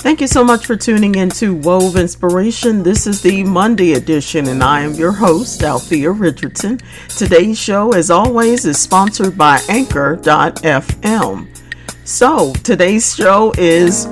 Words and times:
Thank 0.00 0.22
you 0.22 0.26
so 0.26 0.42
much 0.42 0.64
for 0.64 0.76
tuning 0.76 1.16
in 1.16 1.28
to 1.28 1.54
Wove 1.54 1.96
Inspiration. 1.96 2.82
This 2.82 3.06
is 3.06 3.20
the 3.20 3.44
Monday 3.44 3.92
edition, 3.92 4.48
and 4.48 4.64
I 4.64 4.80
am 4.80 4.94
your 4.94 5.12
host, 5.12 5.62
Althea 5.62 6.10
Richardson. 6.10 6.80
Today's 7.08 7.58
show, 7.58 7.92
as 7.92 8.10
always, 8.10 8.64
is 8.64 8.80
sponsored 8.80 9.36
by 9.36 9.60
Anchor.fm. 9.68 11.48
So, 12.04 12.54
today's 12.64 13.14
show 13.14 13.52
is 13.58 14.06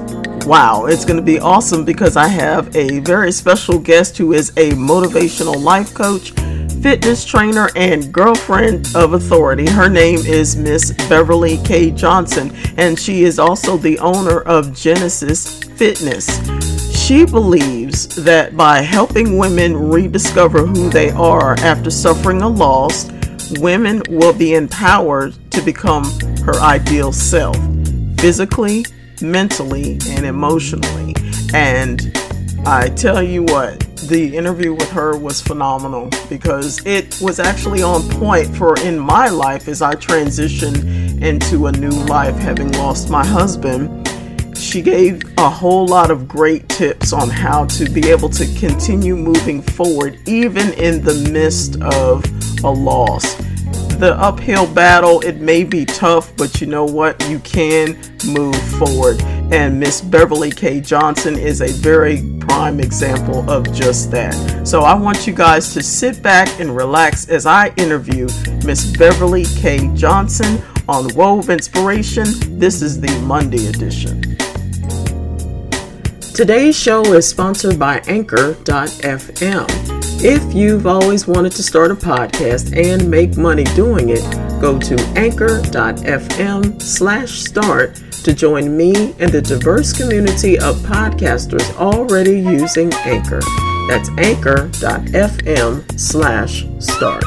wow, 0.44 0.84
it's 0.84 1.06
going 1.06 1.16
to 1.16 1.22
be 1.22 1.38
awesome 1.40 1.86
because 1.86 2.18
I 2.18 2.28
have 2.28 2.76
a 2.76 2.98
very 3.00 3.32
special 3.32 3.78
guest 3.78 4.18
who 4.18 4.34
is 4.34 4.50
a 4.58 4.72
motivational 4.72 5.58
life 5.58 5.94
coach 5.94 6.32
fitness 6.82 7.24
trainer 7.24 7.68
and 7.74 8.12
girlfriend 8.12 8.88
of 8.94 9.14
authority. 9.14 9.68
Her 9.68 9.88
name 9.88 10.20
is 10.20 10.56
Miss 10.56 10.92
Beverly 11.08 11.58
K. 11.64 11.90
Johnson, 11.90 12.54
and 12.76 12.98
she 12.98 13.24
is 13.24 13.38
also 13.38 13.76
the 13.76 13.98
owner 13.98 14.40
of 14.42 14.74
Genesis 14.74 15.62
Fitness. 15.64 16.26
She 16.96 17.24
believes 17.24 18.06
that 18.22 18.56
by 18.56 18.80
helping 18.80 19.38
women 19.38 19.76
rediscover 19.76 20.66
who 20.66 20.88
they 20.88 21.10
are 21.10 21.54
after 21.60 21.90
suffering 21.90 22.42
a 22.42 22.48
loss, 22.48 23.10
women 23.58 24.02
will 24.08 24.32
be 24.32 24.54
empowered 24.54 25.34
to 25.50 25.60
become 25.62 26.04
her 26.44 26.54
ideal 26.60 27.12
self, 27.12 27.56
physically, 28.18 28.84
mentally, 29.20 29.98
and 30.10 30.24
emotionally. 30.24 31.14
And 31.54 32.12
I 32.70 32.90
tell 32.90 33.22
you 33.22 33.44
what, 33.44 33.80
the 34.08 34.36
interview 34.36 34.74
with 34.74 34.90
her 34.90 35.16
was 35.16 35.40
phenomenal 35.40 36.10
because 36.28 36.84
it 36.84 37.18
was 37.18 37.40
actually 37.40 37.82
on 37.82 38.06
point 38.10 38.54
for 38.54 38.78
in 38.80 38.98
my 38.98 39.28
life 39.28 39.68
as 39.68 39.80
I 39.80 39.94
transitioned 39.94 41.22
into 41.22 41.68
a 41.68 41.72
new 41.72 41.88
life 41.88 42.36
having 42.36 42.70
lost 42.72 43.08
my 43.08 43.24
husband. 43.24 44.06
She 44.54 44.82
gave 44.82 45.22
a 45.38 45.48
whole 45.48 45.86
lot 45.86 46.10
of 46.10 46.28
great 46.28 46.68
tips 46.68 47.14
on 47.14 47.30
how 47.30 47.64
to 47.64 47.88
be 47.88 48.10
able 48.10 48.28
to 48.28 48.44
continue 48.58 49.16
moving 49.16 49.62
forward 49.62 50.18
even 50.28 50.74
in 50.74 51.02
the 51.02 51.14
midst 51.32 51.80
of 51.80 52.22
a 52.64 52.70
loss. 52.70 53.34
The 53.96 54.14
uphill 54.20 54.66
battle, 54.66 55.20
it 55.20 55.40
may 55.40 55.64
be 55.64 55.86
tough, 55.86 56.36
but 56.36 56.60
you 56.60 56.66
know 56.66 56.84
what? 56.84 57.26
You 57.30 57.38
can 57.38 57.98
move 58.26 58.60
forward. 58.72 59.22
And 59.50 59.80
Miss 59.80 60.02
Beverly 60.02 60.50
K. 60.50 60.80
Johnson 60.80 61.38
is 61.38 61.62
a 61.62 61.68
very 61.68 62.37
prime 62.48 62.80
example 62.80 63.48
of 63.50 63.70
just 63.72 64.10
that. 64.10 64.66
So 64.66 64.80
I 64.80 64.94
want 64.94 65.26
you 65.26 65.34
guys 65.34 65.72
to 65.74 65.82
sit 65.82 66.22
back 66.22 66.48
and 66.58 66.74
relax 66.74 67.28
as 67.28 67.44
I 67.44 67.68
interview 67.76 68.26
Miss 68.64 68.96
Beverly 68.96 69.44
K. 69.56 69.90
Johnson 69.94 70.60
on 70.88 71.14
Wove 71.14 71.50
Inspiration. 71.50 72.26
This 72.58 72.80
is 72.80 73.00
the 73.00 73.12
Monday 73.20 73.66
edition. 73.66 74.22
Today's 76.34 76.78
show 76.78 77.02
is 77.12 77.28
sponsored 77.28 77.78
by 77.78 77.98
Anchor.fm. 78.06 79.66
If 80.20 80.54
you've 80.54 80.86
always 80.86 81.28
wanted 81.28 81.52
to 81.52 81.62
start 81.62 81.90
a 81.90 81.94
podcast 81.94 82.76
and 82.76 83.10
make 83.10 83.36
money 83.36 83.64
doing 83.76 84.08
it, 84.08 84.22
go 84.60 84.78
to 84.78 84.96
anchor.fm 85.16 86.80
slash 86.80 87.30
start 87.40 88.02
to 88.28 88.34
join 88.34 88.76
me 88.76 89.14
and 89.20 89.32
the 89.32 89.40
diverse 89.40 89.90
community 89.90 90.58
of 90.58 90.76
podcasters 90.80 91.74
already 91.76 92.38
using 92.38 92.92
Anchor. 93.06 93.40
That's 93.88 94.10
anchor.fm 94.18 95.98
slash 95.98 96.66
start. 96.78 97.24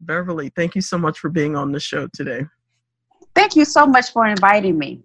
Beverly, 0.00 0.52
thank 0.54 0.76
you 0.76 0.82
so 0.82 0.96
much 0.96 1.18
for 1.18 1.30
being 1.30 1.56
on 1.56 1.72
the 1.72 1.80
show 1.80 2.06
today. 2.12 2.46
Thank 3.34 3.56
you 3.56 3.64
so 3.64 3.86
much 3.86 4.12
for 4.12 4.24
inviting 4.26 4.78
me. 4.78 5.02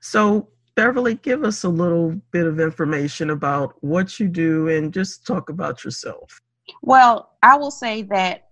So, 0.00 0.50
Beverly, 0.76 1.14
give 1.14 1.44
us 1.44 1.62
a 1.62 1.68
little 1.68 2.20
bit 2.32 2.46
of 2.46 2.58
information 2.58 3.30
about 3.30 3.76
what 3.82 4.18
you 4.18 4.26
do 4.26 4.68
and 4.68 4.92
just 4.92 5.24
talk 5.26 5.48
about 5.48 5.84
yourself. 5.84 6.40
Well, 6.82 7.30
I 7.42 7.56
will 7.56 7.70
say 7.70 8.02
that 8.02 8.48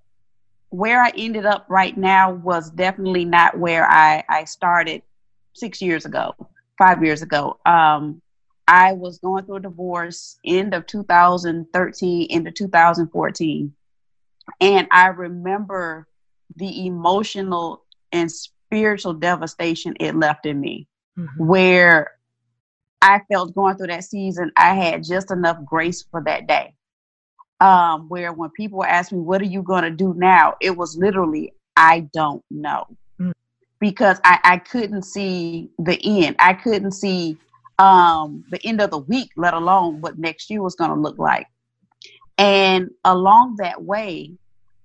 where 0.71 1.03
I 1.03 1.12
ended 1.16 1.47
up 1.47 1.66
right 1.69 1.97
now 1.97 2.33
was 2.33 2.71
definitely 2.71 3.25
not 3.25 3.59
where 3.59 3.91
I, 3.91 4.22
I 4.28 4.44
started 4.44 5.03
six 5.55 5.83
years 5.83 6.06
ago, 6.06 6.34
five 6.78 7.03
years 7.05 7.22
ago. 7.22 7.59
Um, 7.66 8.22
I 8.69 8.93
was 8.93 9.19
going 9.19 9.44
through 9.44 9.56
a 9.56 9.60
divorce 9.60 10.39
end 10.47 10.75
of 10.75 10.87
2013 10.87 12.27
into 12.31 12.50
2014. 12.53 13.75
And 14.60 14.89
I 14.91 15.09
remember 15.09 16.06
the 16.56 16.87
emotional 16.87 17.84
and 18.12 18.31
spiritual 18.31 19.15
devastation 19.15 19.94
it 19.99 20.15
left 20.15 20.47
in 20.47 20.60
me 20.60 20.87
mm-hmm. 21.19 21.45
where 21.45 22.12
I 23.00 23.21
felt 23.31 23.55
going 23.55 23.77
through 23.77 23.89
that 23.89 24.05
season, 24.05 24.53
I 24.56 24.75
had 24.75 25.05
just 25.05 25.31
enough 25.31 25.59
grace 25.65 26.03
for 26.11 26.23
that 26.25 26.47
day. 26.47 26.75
Um, 27.61 28.09
where 28.09 28.33
when 28.33 28.50
people 28.50 28.84
asked 28.84 29.12
me, 29.12 29.21
What 29.21 29.41
are 29.41 29.47
you 29.47 29.62
going 29.62 29.84
to 29.84 29.91
do 29.91 30.15
now? 30.17 30.55
It 30.61 30.77
was 30.77 30.97
literally, 30.97 31.53
I 31.77 32.09
don't 32.12 32.45
know. 32.51 32.87
Mm-hmm. 33.21 33.31
Because 33.78 34.19
I, 34.25 34.39
I 34.45 34.59
couldn't 34.59 35.03
see 35.03 35.71
the 35.78 35.99
end. 36.03 36.37
I 36.39 36.55
couldn't 36.55 36.93
see 36.93 37.37
um, 37.78 38.45
the 38.51 38.65
end 38.65 38.81
of 38.81 38.91
the 38.91 38.99
week, 38.99 39.31
let 39.37 39.55
alone 39.55 40.01
what 40.01 40.19
next 40.19 40.51
year 40.51 40.62
was 40.62 40.75
going 40.75 40.91
to 40.91 40.97
look 40.97 41.19
like. 41.19 41.47
And 42.39 42.91
along 43.05 43.56
that 43.59 43.83
way, 43.83 44.33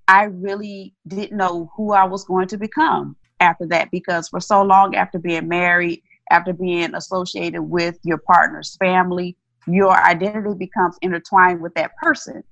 I 0.08 0.24
really 0.26 0.94
didn't 1.08 1.38
know 1.38 1.72
who 1.76 1.94
I 1.94 2.06
was 2.06 2.24
going 2.24 2.48
to 2.50 2.58
become 2.58 3.16
after 3.40 3.66
that 3.68 3.92
because 3.92 4.30
for 4.30 4.40
so 4.40 4.64
long 4.64 4.96
after 4.96 5.20
being 5.20 5.48
married, 5.48 6.02
after 6.32 6.54
being 6.54 6.94
associated 6.96 7.62
with 7.62 7.98
your 8.04 8.18
partner's 8.18 8.76
family, 8.78 9.36
your 9.68 9.94
identity 9.94 10.56
becomes 10.58 10.98
intertwined 11.02 11.62
with 11.62 11.74
that 11.76 11.96
person. 11.98 12.44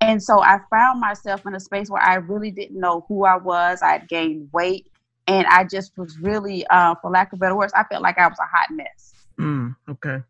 And 0.00 0.22
so 0.22 0.42
I 0.42 0.60
found 0.70 1.00
myself 1.00 1.46
in 1.46 1.54
a 1.54 1.60
space 1.60 1.88
where 1.90 2.02
I 2.02 2.16
really 2.16 2.50
didn't 2.50 2.78
know 2.78 3.04
who 3.08 3.24
I 3.24 3.36
was. 3.36 3.80
I'd 3.82 4.08
gained 4.08 4.48
weight 4.52 4.90
and 5.26 5.46
I 5.46 5.64
just 5.64 5.96
was 5.96 6.18
really, 6.18 6.66
uh, 6.68 6.94
for 7.00 7.10
lack 7.10 7.32
of 7.32 7.40
better 7.40 7.56
words, 7.56 7.72
I 7.74 7.84
felt 7.84 8.02
like 8.02 8.18
I 8.18 8.28
was 8.28 8.38
a 8.38 8.42
hot 8.42 8.68
mess. 8.70 9.14
Mm, 9.38 9.74
okay. 9.88 10.22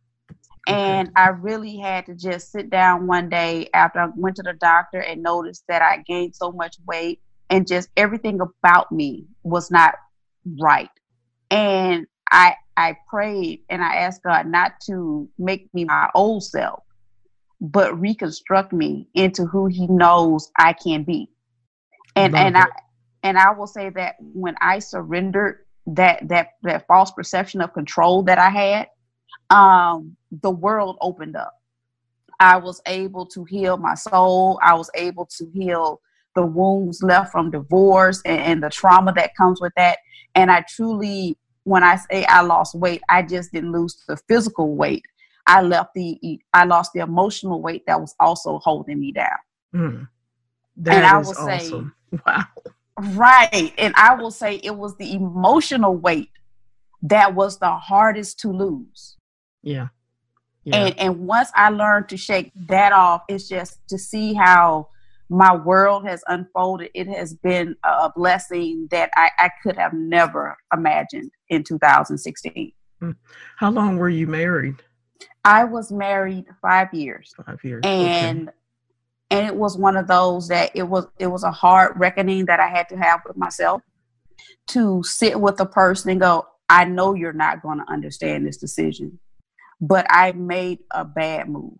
And 0.68 1.12
I 1.14 1.28
really 1.28 1.76
had 1.76 2.06
to 2.06 2.14
just 2.14 2.50
sit 2.50 2.70
down 2.70 3.06
one 3.06 3.28
day 3.28 3.68
after 3.72 4.00
I 4.00 4.08
went 4.16 4.36
to 4.36 4.42
the 4.42 4.54
doctor 4.54 4.98
and 4.98 5.22
noticed 5.22 5.64
that 5.68 5.80
I 5.80 5.98
gained 5.98 6.34
so 6.34 6.50
much 6.50 6.76
weight 6.86 7.20
and 7.50 7.68
just 7.68 7.88
everything 7.96 8.40
about 8.40 8.90
me 8.90 9.26
was 9.44 9.70
not 9.70 9.94
right. 10.60 10.90
And 11.50 12.06
I 12.32 12.56
I 12.76 12.96
prayed 13.08 13.62
and 13.68 13.82
I 13.82 13.96
asked 13.96 14.22
God 14.22 14.46
not 14.46 14.72
to 14.86 15.28
make 15.38 15.72
me 15.74 15.84
my 15.84 16.10
old 16.14 16.44
self, 16.44 16.82
but 17.60 17.98
reconstruct 17.98 18.72
me 18.72 19.08
into 19.14 19.46
who 19.46 19.66
He 19.66 19.86
knows 19.86 20.50
I 20.58 20.72
can 20.72 21.04
be. 21.04 21.30
And 22.14 22.32
Love 22.32 22.42
and 22.42 22.56
it. 22.56 22.60
I 22.60 22.66
and 23.22 23.38
I 23.38 23.50
will 23.52 23.66
say 23.66 23.90
that 23.90 24.16
when 24.20 24.56
I 24.60 24.78
surrendered 24.78 25.64
that 25.86 26.28
that 26.28 26.50
that 26.62 26.86
false 26.86 27.10
perception 27.10 27.60
of 27.60 27.72
control 27.72 28.22
that 28.24 28.38
I 28.38 28.50
had, 28.50 28.88
um, 29.50 30.16
the 30.42 30.50
world 30.50 30.98
opened 31.00 31.36
up. 31.36 31.52
I 32.38 32.58
was 32.58 32.80
able 32.86 33.26
to 33.26 33.44
heal 33.44 33.76
my 33.78 33.94
soul. 33.94 34.58
I 34.62 34.74
was 34.74 34.90
able 34.94 35.26
to 35.38 35.50
heal 35.54 36.00
the 36.34 36.44
wounds 36.44 37.02
left 37.02 37.32
from 37.32 37.50
divorce 37.50 38.20
and, 38.26 38.40
and 38.40 38.62
the 38.62 38.68
trauma 38.68 39.12
that 39.14 39.34
comes 39.36 39.60
with 39.60 39.72
that. 39.76 39.98
And 40.34 40.50
I 40.50 40.64
truly 40.68 41.38
when 41.66 41.82
I 41.82 41.96
say 41.96 42.24
I 42.26 42.42
lost 42.42 42.76
weight, 42.76 43.02
I 43.08 43.22
just 43.22 43.50
didn't 43.50 43.72
lose 43.72 44.00
the 44.06 44.16
physical 44.28 44.76
weight. 44.76 45.04
I 45.48 45.62
left 45.62 45.94
the 45.94 46.40
I 46.54 46.64
lost 46.64 46.92
the 46.94 47.00
emotional 47.00 47.60
weight 47.60 47.82
that 47.88 48.00
was 48.00 48.14
also 48.20 48.60
holding 48.60 49.00
me 49.00 49.10
down. 49.10 49.38
Mm, 49.74 50.08
and 50.86 51.04
I 51.04 51.18
will 51.18 51.30
awesome. 51.30 51.92
say, 52.12 52.20
wow, 52.26 52.44
right. 53.14 53.74
And 53.78 53.92
I 53.96 54.14
will 54.14 54.30
say 54.30 54.60
it 54.62 54.76
was 54.76 54.96
the 54.96 55.12
emotional 55.12 55.96
weight 55.96 56.30
that 57.02 57.34
was 57.34 57.58
the 57.58 57.74
hardest 57.74 58.38
to 58.40 58.52
lose. 58.52 59.16
Yeah. 59.64 59.88
yeah. 60.62 60.76
And 60.76 60.98
and 61.00 61.18
once 61.26 61.50
I 61.56 61.70
learned 61.70 62.08
to 62.10 62.16
shake 62.16 62.52
that 62.68 62.92
off, 62.92 63.22
it's 63.28 63.48
just 63.48 63.80
to 63.88 63.98
see 63.98 64.34
how 64.34 64.88
my 65.28 65.54
world 65.54 66.06
has 66.06 66.22
unfolded. 66.28 66.90
It 66.94 67.08
has 67.08 67.34
been 67.34 67.76
a 67.84 68.10
blessing 68.14 68.88
that 68.90 69.10
I, 69.16 69.30
I 69.38 69.50
could 69.62 69.76
have 69.76 69.92
never 69.92 70.56
imagined 70.72 71.30
in 71.48 71.64
2016. 71.64 72.72
Hmm. 73.00 73.10
How 73.56 73.70
long 73.70 73.96
were 73.96 74.08
you 74.08 74.26
married? 74.26 74.82
I 75.44 75.64
was 75.64 75.92
married 75.92 76.46
five 76.62 76.92
years. 76.92 77.32
Five 77.44 77.62
years. 77.62 77.80
And 77.84 78.48
okay. 78.48 78.56
and 79.30 79.46
it 79.46 79.54
was 79.54 79.76
one 79.76 79.96
of 79.96 80.06
those 80.06 80.48
that 80.48 80.70
it 80.74 80.84
was 80.84 81.06
it 81.18 81.26
was 81.26 81.44
a 81.44 81.52
hard 81.52 81.98
reckoning 81.98 82.46
that 82.46 82.60
I 82.60 82.68
had 82.68 82.88
to 82.90 82.96
have 82.96 83.20
with 83.26 83.36
myself 83.36 83.82
to 84.68 85.02
sit 85.04 85.40
with 85.40 85.60
a 85.60 85.66
person 85.66 86.10
and 86.10 86.20
go, 86.20 86.46
I 86.68 86.84
know 86.84 87.14
you're 87.14 87.32
not 87.32 87.62
going 87.62 87.78
to 87.78 87.92
understand 87.92 88.46
this 88.46 88.56
decision, 88.56 89.18
but 89.80 90.06
I 90.10 90.32
made 90.32 90.80
a 90.90 91.04
bad 91.04 91.48
move. 91.48 91.76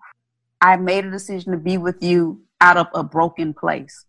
I 0.60 0.76
made 0.76 1.04
a 1.04 1.10
decision 1.10 1.52
to 1.52 1.58
be 1.58 1.76
with 1.76 2.02
you 2.02 2.45
out 2.60 2.76
of 2.76 2.86
a 2.94 3.02
broken 3.02 3.54
place. 3.54 4.04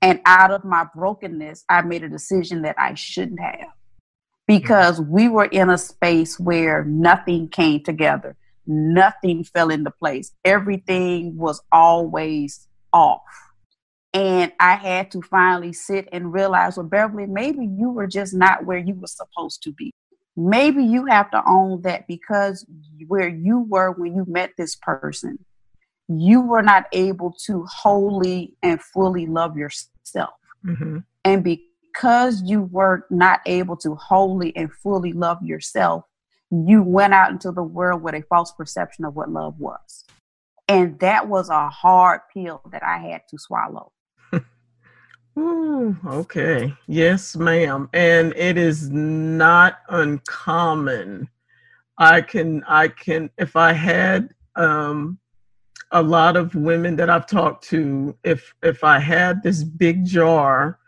And 0.00 0.20
out 0.26 0.50
of 0.50 0.64
my 0.64 0.86
brokenness, 0.94 1.64
I 1.68 1.82
made 1.82 2.02
a 2.02 2.08
decision 2.08 2.62
that 2.62 2.76
I 2.78 2.94
shouldn't 2.94 3.40
have 3.40 3.68
because 4.46 5.00
we 5.00 5.28
were 5.28 5.44
in 5.44 5.70
a 5.70 5.78
space 5.78 6.38
where 6.38 6.84
nothing 6.84 7.48
came 7.48 7.82
together, 7.82 8.36
nothing 8.66 9.44
fell 9.44 9.70
into 9.70 9.90
place, 9.90 10.32
everything 10.44 11.36
was 11.36 11.62
always 11.70 12.66
off. 12.92 13.22
And 14.14 14.52
I 14.60 14.74
had 14.74 15.10
to 15.12 15.22
finally 15.22 15.72
sit 15.72 16.08
and 16.12 16.32
realize, 16.32 16.76
well, 16.76 16.86
Beverly, 16.86 17.26
maybe 17.26 17.64
you 17.64 17.90
were 17.90 18.06
just 18.06 18.34
not 18.34 18.66
where 18.66 18.78
you 18.78 18.94
were 18.94 19.06
supposed 19.06 19.62
to 19.62 19.72
be. 19.72 19.92
Maybe 20.36 20.84
you 20.84 21.06
have 21.06 21.30
to 21.30 21.42
own 21.46 21.82
that 21.82 22.06
because 22.08 22.66
where 23.06 23.28
you 23.28 23.60
were 23.60 23.92
when 23.92 24.14
you 24.14 24.24
met 24.28 24.50
this 24.58 24.76
person, 24.76 25.38
you 26.08 26.40
were 26.40 26.62
not 26.62 26.86
able 26.92 27.34
to 27.46 27.64
wholly 27.66 28.56
and 28.62 28.80
fully 28.80 29.26
love 29.26 29.56
yourself. 29.56 30.30
Mm-hmm. 30.64 30.98
And 31.24 31.44
because 31.44 32.42
you 32.44 32.62
were 32.62 33.06
not 33.10 33.40
able 33.46 33.76
to 33.78 33.94
wholly 33.94 34.54
and 34.56 34.72
fully 34.72 35.12
love 35.12 35.42
yourself, 35.42 36.04
you 36.50 36.82
went 36.82 37.14
out 37.14 37.30
into 37.30 37.50
the 37.50 37.62
world 37.62 38.02
with 38.02 38.14
a 38.14 38.22
false 38.22 38.52
perception 38.52 39.04
of 39.04 39.14
what 39.14 39.30
love 39.30 39.58
was. 39.58 40.04
And 40.68 40.98
that 41.00 41.28
was 41.28 41.48
a 41.48 41.68
hard 41.68 42.20
pill 42.32 42.62
that 42.70 42.82
I 42.82 42.98
had 42.98 43.22
to 43.30 43.38
swallow. 43.38 43.92
Ooh, 45.38 45.96
okay. 46.06 46.74
Yes, 46.86 47.36
ma'am. 47.36 47.88
And 47.92 48.34
it 48.36 48.58
is 48.58 48.90
not 48.90 49.78
uncommon. 49.88 51.28
I 51.98 52.20
can 52.20 52.64
I 52.66 52.88
can 52.88 53.30
if 53.38 53.54
I 53.56 53.72
had 53.72 54.30
um 54.56 55.18
a 55.92 56.02
lot 56.02 56.36
of 56.36 56.54
women 56.54 56.96
that 56.96 57.10
I've 57.10 57.26
talked 57.26 57.64
to, 57.68 58.16
if 58.24 58.54
if 58.62 58.82
I 58.84 58.98
had 58.98 59.42
this 59.42 59.62
big 59.62 60.04
jar 60.04 60.78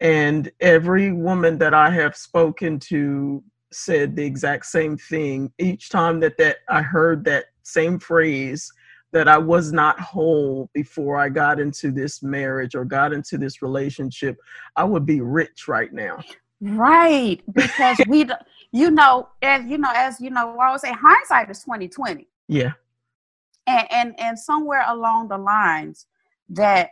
and 0.00 0.50
every 0.60 1.12
woman 1.12 1.58
that 1.58 1.74
I 1.74 1.90
have 1.90 2.16
spoken 2.16 2.78
to 2.80 3.42
said 3.72 4.14
the 4.16 4.24
exact 4.24 4.66
same 4.66 4.96
thing 4.96 5.52
each 5.58 5.88
time 5.90 6.20
that 6.20 6.38
that 6.38 6.58
I 6.68 6.82
heard 6.82 7.24
that 7.24 7.46
same 7.62 7.98
phrase 7.98 8.70
that 9.12 9.28
I 9.28 9.38
was 9.38 9.72
not 9.72 9.98
whole 9.98 10.70
before 10.74 11.18
I 11.18 11.28
got 11.28 11.58
into 11.58 11.90
this 11.90 12.22
marriage 12.22 12.74
or 12.74 12.84
got 12.84 13.12
into 13.12 13.38
this 13.38 13.62
relationship, 13.62 14.36
I 14.76 14.84
would 14.84 15.06
be 15.06 15.20
rich 15.20 15.68
right 15.68 15.92
now. 15.92 16.22
Right, 16.60 17.42
because 17.52 17.98
we, 18.08 18.26
you 18.72 18.90
know, 18.90 19.28
as 19.42 19.64
you 19.66 19.78
know, 19.78 19.92
as 19.94 20.20
you 20.20 20.30
know, 20.30 20.58
I 20.58 20.66
always 20.66 20.82
say 20.82 20.92
hindsight 20.92 21.50
is 21.50 21.62
twenty 21.62 21.88
twenty. 21.88 22.28
Yeah, 22.48 22.72
and 23.66 23.86
and 23.90 24.14
and 24.20 24.38
somewhere 24.38 24.84
along 24.86 25.28
the 25.28 25.38
lines 25.38 26.06
that 26.50 26.90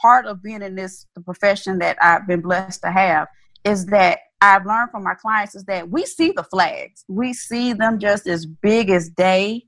part 0.00 0.26
of 0.26 0.42
being 0.42 0.62
in 0.62 0.74
this 0.74 1.06
the 1.14 1.20
profession 1.20 1.78
that 1.78 1.96
I've 2.00 2.26
been 2.26 2.40
blessed 2.40 2.82
to 2.82 2.90
have 2.90 3.28
is 3.64 3.86
that 3.86 4.20
I've 4.40 4.66
learned 4.66 4.90
from 4.90 5.02
my 5.02 5.14
clients 5.14 5.54
is 5.54 5.64
that 5.64 5.90
we 5.90 6.06
see 6.06 6.30
the 6.30 6.44
flags. 6.44 7.04
We 7.08 7.32
see 7.32 7.72
them 7.72 7.98
just 7.98 8.26
as 8.26 8.46
big 8.46 8.88
as 8.88 9.08
day 9.08 9.64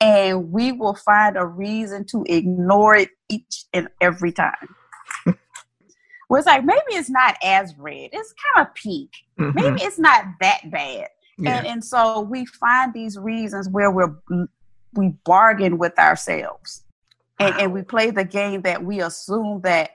and 0.00 0.50
we 0.50 0.72
will 0.72 0.94
find 0.94 1.36
a 1.36 1.46
reason 1.46 2.04
to 2.06 2.24
ignore 2.26 2.96
it 2.96 3.10
each 3.28 3.64
and 3.72 3.88
every 4.00 4.32
time. 4.32 4.74
well, 5.26 6.38
it's 6.38 6.46
like 6.46 6.64
maybe 6.64 6.80
it's 6.90 7.10
not 7.10 7.36
as 7.42 7.74
red. 7.78 8.10
It's 8.12 8.34
kind 8.54 8.66
of 8.66 8.74
pink. 8.74 9.10
Mm-hmm. 9.38 9.58
Maybe 9.58 9.82
it's 9.82 9.98
not 9.98 10.24
that 10.40 10.70
bad. 10.70 11.08
Yeah. 11.38 11.58
And 11.58 11.66
and 11.66 11.84
so 11.84 12.20
we 12.20 12.44
find 12.44 12.92
these 12.92 13.18
reasons 13.18 13.68
where 13.70 13.90
we're 13.90 14.14
we 14.94 15.08
bargain 15.24 15.78
with 15.78 15.98
ourselves. 15.98 16.84
And, 17.38 17.54
and 17.58 17.72
we 17.72 17.82
play 17.82 18.10
the 18.10 18.24
game 18.24 18.62
that 18.62 18.84
we 18.84 19.00
assume 19.00 19.62
that 19.62 19.90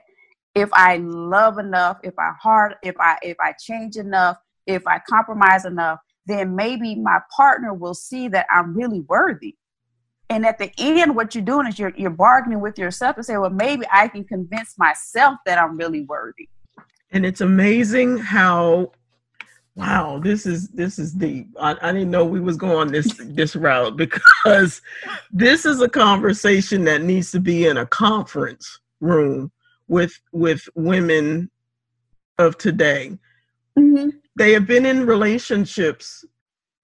if 0.54 0.68
I 0.72 0.96
love 0.96 1.58
enough, 1.58 1.98
if 2.02 2.18
I 2.18 2.32
heart, 2.40 2.76
if 2.82 2.96
I 2.98 3.18
if 3.22 3.36
I 3.38 3.52
change 3.52 3.96
enough, 3.96 4.38
if 4.66 4.86
I 4.86 5.00
compromise 5.08 5.64
enough, 5.64 6.00
then 6.24 6.56
maybe 6.56 6.94
my 6.96 7.20
partner 7.36 7.72
will 7.72 7.94
see 7.94 8.28
that 8.28 8.46
I'm 8.50 8.74
really 8.74 9.00
worthy. 9.00 9.54
And 10.28 10.44
at 10.44 10.58
the 10.58 10.72
end, 10.76 11.14
what 11.14 11.34
you're 11.34 11.44
doing 11.44 11.68
is 11.68 11.78
you're 11.78 11.92
you're 11.96 12.10
bargaining 12.10 12.60
with 12.60 12.78
yourself 12.78 13.16
to 13.16 13.22
say, 13.22 13.36
well, 13.36 13.50
maybe 13.50 13.86
I 13.92 14.08
can 14.08 14.24
convince 14.24 14.76
myself 14.76 15.36
that 15.46 15.58
I'm 15.58 15.76
really 15.76 16.02
worthy. 16.02 16.48
And 17.12 17.24
it's 17.24 17.42
amazing 17.42 18.18
how 18.18 18.92
wow, 19.76 20.18
this 20.18 20.46
is 20.46 20.68
this 20.68 20.98
is 20.98 21.12
deep. 21.12 21.48
I, 21.60 21.76
I 21.80 21.92
didn't 21.92 22.10
know 22.10 22.24
we 22.24 22.40
was 22.40 22.56
going 22.56 22.90
this 22.90 23.12
this 23.20 23.54
route 23.54 23.96
because 23.96 24.80
this 25.30 25.64
is 25.64 25.80
a 25.80 25.88
conversation 25.88 26.84
that 26.84 27.02
needs 27.02 27.30
to 27.32 27.40
be 27.40 27.66
in 27.66 27.76
a 27.76 27.86
conference 27.86 28.80
room 29.00 29.52
with 29.88 30.18
with 30.32 30.68
women 30.74 31.50
of 32.38 32.58
today. 32.58 33.16
Mm-hmm. 33.78 34.10
They 34.36 34.52
have 34.52 34.66
been 34.66 34.84
in 34.84 35.06
relationships 35.06 36.24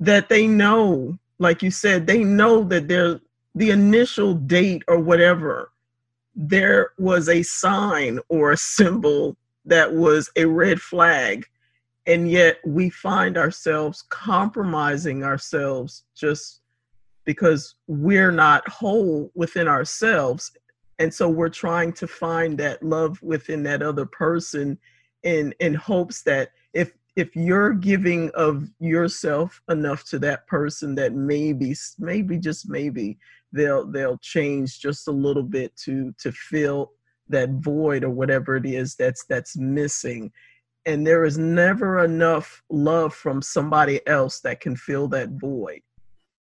that 0.00 0.29
they 0.29 0.47
know, 0.47 1.19
like 1.39 1.62
you 1.62 1.71
said, 1.71 2.06
they 2.06 2.25
know 2.25 2.65
that 2.65 2.89
they're 2.89 3.21
the 3.55 3.71
initial 3.71 4.35
date 4.35 4.83
or 4.89 4.99
whatever, 4.99 5.73
there 6.35 6.91
was 6.99 7.29
a 7.29 7.43
sign 7.43 8.19
or 8.29 8.53
a 8.53 8.56
symbol 8.56 9.37
that 9.65 9.93
was 9.93 10.31
a 10.37 10.44
red 10.47 10.81
flag. 10.81 11.47
And 12.06 12.31
yet 12.31 12.58
we 12.66 12.90
find 12.90 13.37
ourselves 13.37 14.02
compromising 14.08 15.22
ourselves 15.22 16.04
just 16.16 16.60
because 17.25 17.76
we're 17.87 18.32
not 18.32 18.69
whole 18.69 19.31
within 19.34 19.69
ourselves. 19.69 20.50
And 20.99 21.12
so 21.12 21.28
we're 21.28 21.49
trying 21.49 21.93
to 21.94 22.06
find 22.06 22.58
that 22.58 22.82
love 22.82 23.22
within 23.22 23.62
that 23.64 23.82
other 23.82 24.06
person 24.06 24.78
in 25.22 25.54
in 25.60 25.75
hopes 25.75 26.22
that 26.22 26.50
if 26.72 26.93
if 27.14 27.37
you're 27.37 27.75
giving 27.75 28.31
of 28.31 28.69
yourself 28.81 29.60
enough 29.69 30.05
to 30.05 30.19
that 30.19 30.46
person 30.46 30.94
that 30.96 31.12
maybe 31.12 31.75
maybe 31.98 32.38
just 32.38 32.69
maybe 32.69 33.19
they'll 33.52 33.87
they'll 33.87 34.19
change 34.19 34.81
just 34.81 35.08
a 35.08 35.12
little 35.12 35.43
bit 35.43 35.75
to 35.76 36.12
to 36.19 36.32
fill 36.32 36.93
that 37.28 37.50
void 37.50 38.05
or 38.05 38.10
whatever 38.10 38.56
it 38.56 38.66
is 38.66 38.94
that's 38.96 39.25
that's 39.26 39.56
missing 39.56 40.31
and 40.87 41.06
there 41.06 41.25
is 41.25 41.38
never 41.38 42.05
enough 42.05 42.62
love 42.70 43.14
from 43.14 43.40
somebody 43.40 44.06
else 44.06 44.40
that 44.40 44.61
can 44.61 44.76
fill 44.76 45.08
that 45.08 45.31
void. 45.31 45.81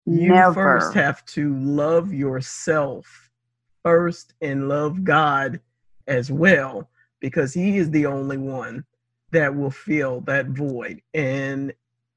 You 0.04 0.28
never. 0.28 0.54
first 0.54 0.94
have 0.94 1.24
to 1.26 1.54
love 1.56 2.12
yourself 2.12 3.30
first 3.84 4.34
and 4.40 4.68
love 4.68 5.04
god 5.04 5.60
as 6.06 6.30
well 6.30 6.88
because 7.20 7.54
he 7.54 7.78
is 7.78 7.90
the 7.90 8.06
only 8.06 8.36
one 8.36 8.84
that 9.30 9.54
will 9.54 9.70
fill 9.70 10.20
that 10.22 10.46
void 10.48 11.00
and 11.14 11.72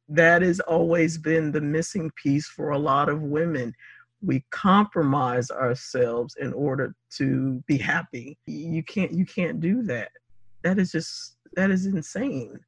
that 0.10 0.42
has 0.42 0.60
always 0.62 1.18
been 1.18 1.52
the 1.52 1.62
missing 1.62 2.12
piece 2.16 2.48
for 2.48 2.72
a 2.72 2.78
lot 2.78 3.10
of 3.10 3.22
women. 3.22 3.74
We 4.22 4.46
compromise 4.52 5.50
ourselves 5.52 6.36
in 6.40 6.54
order 6.54 6.96
to 7.18 7.64
be 7.68 7.78
happy. 7.78 8.38
You 8.46 8.84
can't 8.84 9.12
you 9.12 9.26
can't 9.26 9.60
do 9.60 9.84
that. 9.84 10.12
That 10.64 10.80
is 10.80 10.92
just 10.92 11.35
that 11.56 11.72
is 11.72 11.86
insane 11.86 12.60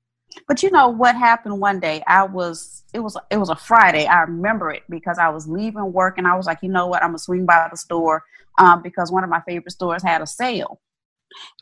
but 0.47 0.61
you 0.61 0.69
know 0.71 0.89
what 0.89 1.15
happened 1.15 1.59
one 1.59 1.79
day 1.79 2.03
i 2.07 2.23
was 2.23 2.83
it 2.93 2.99
was 2.99 3.17
it 3.31 3.37
was 3.37 3.49
a 3.49 3.55
friday 3.55 4.05
i 4.05 4.21
remember 4.21 4.71
it 4.71 4.83
because 4.89 5.17
i 5.17 5.29
was 5.29 5.47
leaving 5.47 5.91
work 5.93 6.17
and 6.17 6.27
i 6.27 6.35
was 6.35 6.45
like 6.45 6.59
you 6.61 6.69
know 6.69 6.87
what 6.87 7.01
i'm 7.03 7.09
gonna 7.09 7.19
swing 7.19 7.45
by 7.45 7.67
the 7.71 7.77
store 7.77 8.23
um, 8.59 8.81
because 8.81 9.11
one 9.11 9.23
of 9.23 9.29
my 9.29 9.41
favorite 9.47 9.71
stores 9.71 10.03
had 10.03 10.21
a 10.21 10.27
sale 10.27 10.79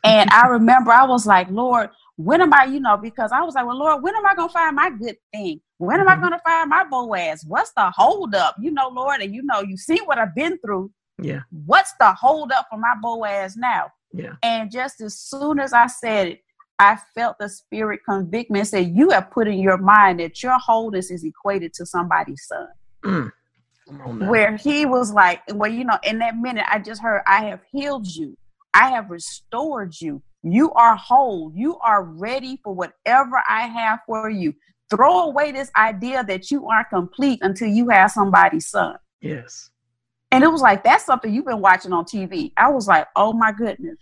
and 0.04 0.30
i 0.32 0.48
remember 0.48 0.92
i 0.92 1.06
was 1.06 1.26
like 1.26 1.50
lord 1.50 1.90
when 2.18 2.42
am 2.42 2.54
I, 2.54 2.66
you 2.66 2.80
know, 2.80 2.98
because 2.98 3.32
I 3.32 3.42
was 3.42 3.56
like, 3.56 3.66
well, 3.66 3.78
Lord, 3.78 4.02
when 4.02 4.16
am 4.16 4.26
I 4.26 4.36
going 4.36 4.48
to 4.48 4.54
find 4.54 4.76
my 4.76 4.90
good 4.90 5.18
thing? 5.34 5.60
When 5.78 6.00
am 6.00 6.08
mm-hmm. 6.08 6.18
I 6.18 6.22
going 6.22 6.32
to 6.32 6.42
find 6.46 6.70
my 6.70 6.86
Boaz? 6.86 7.44
What's 7.46 7.74
the 7.74 7.90
holdup? 7.92 8.56
You 8.60 8.72
know, 8.72 8.90
Lord, 8.90 9.22
and 9.22 9.36
you 9.36 9.44
know, 9.44 9.62
you 9.62 9.76
see 9.78 10.00
what 10.06 10.18
I've 10.18 10.34
been 10.34 10.58
through. 10.60 10.92
Yeah. 11.22 11.42
What's 11.66 11.94
the 12.00 12.14
holdup 12.14 12.68
for 12.70 12.80
my 12.80 12.94
Boaz 13.02 13.58
now? 13.58 13.88
Yeah. 14.14 14.36
And 14.44 14.72
just 14.72 15.02
as 15.02 15.20
soon 15.20 15.60
as 15.60 15.74
I 15.74 15.88
said 15.88 16.28
it, 16.28 16.40
I 16.80 16.98
felt 17.14 17.38
the 17.40 17.50
spirit 17.50 18.02
convict 18.08 18.52
me 18.52 18.60
and 18.60 18.68
say, 18.68 18.82
You 18.82 19.10
have 19.12 19.32
put 19.32 19.48
in 19.48 19.60
your 19.60 19.78
mind 19.78 20.20
that 20.20 20.42
your 20.44 20.58
wholeness 20.60 21.12
is 21.12 21.24
equated 21.24 21.74
to 21.76 21.86
somebody's 21.86 22.46
son. 22.48 22.68
Mm. 23.04 23.32
Where 24.28 24.58
he 24.58 24.86
was 24.86 25.12
like, 25.12 25.42
Well, 25.54 25.72
you 25.72 25.86
know, 25.86 25.98
in 26.04 26.20
that 26.20 26.38
minute, 26.38 26.66
I 26.70 26.80
just 26.80 27.02
heard, 27.02 27.22
I 27.28 27.46
have 27.46 27.62
healed 27.72 28.08
you, 28.08 28.38
I 28.74 28.90
have 28.90 29.10
restored 29.10 29.94
you, 30.00 30.22
you 30.46 30.72
are 30.74 30.96
whole. 30.96 31.52
You 31.56 31.80
are 31.80 32.04
ready 32.04 32.60
for 32.64 32.72
whatever 32.72 33.42
I 33.50 33.62
have 33.62 34.00
for 34.06 34.30
you. 34.30 34.54
Throw 34.92 35.24
away 35.24 35.52
this 35.52 35.72
idea 35.76 36.24
that 36.24 36.52
you 36.52 36.68
aren't 36.68 36.90
complete 36.90 37.40
until 37.42 37.68
you 37.68 37.90
have 37.90 38.12
somebody's 38.12 38.68
son. 38.68 38.98
Yes. 39.22 39.72
And 40.32 40.44
it 40.44 40.48
was 40.48 40.62
like, 40.62 40.84
that's 40.84 41.04
something 41.04 41.34
you've 41.34 41.48
been 41.48 41.62
watching 41.62 41.94
on 41.94 42.06
TV. 42.06 42.52
I 42.58 42.70
was 42.70 42.88
like, 42.88 43.08
oh 43.16 43.34
my 43.34 43.52
goodness. 43.52 43.98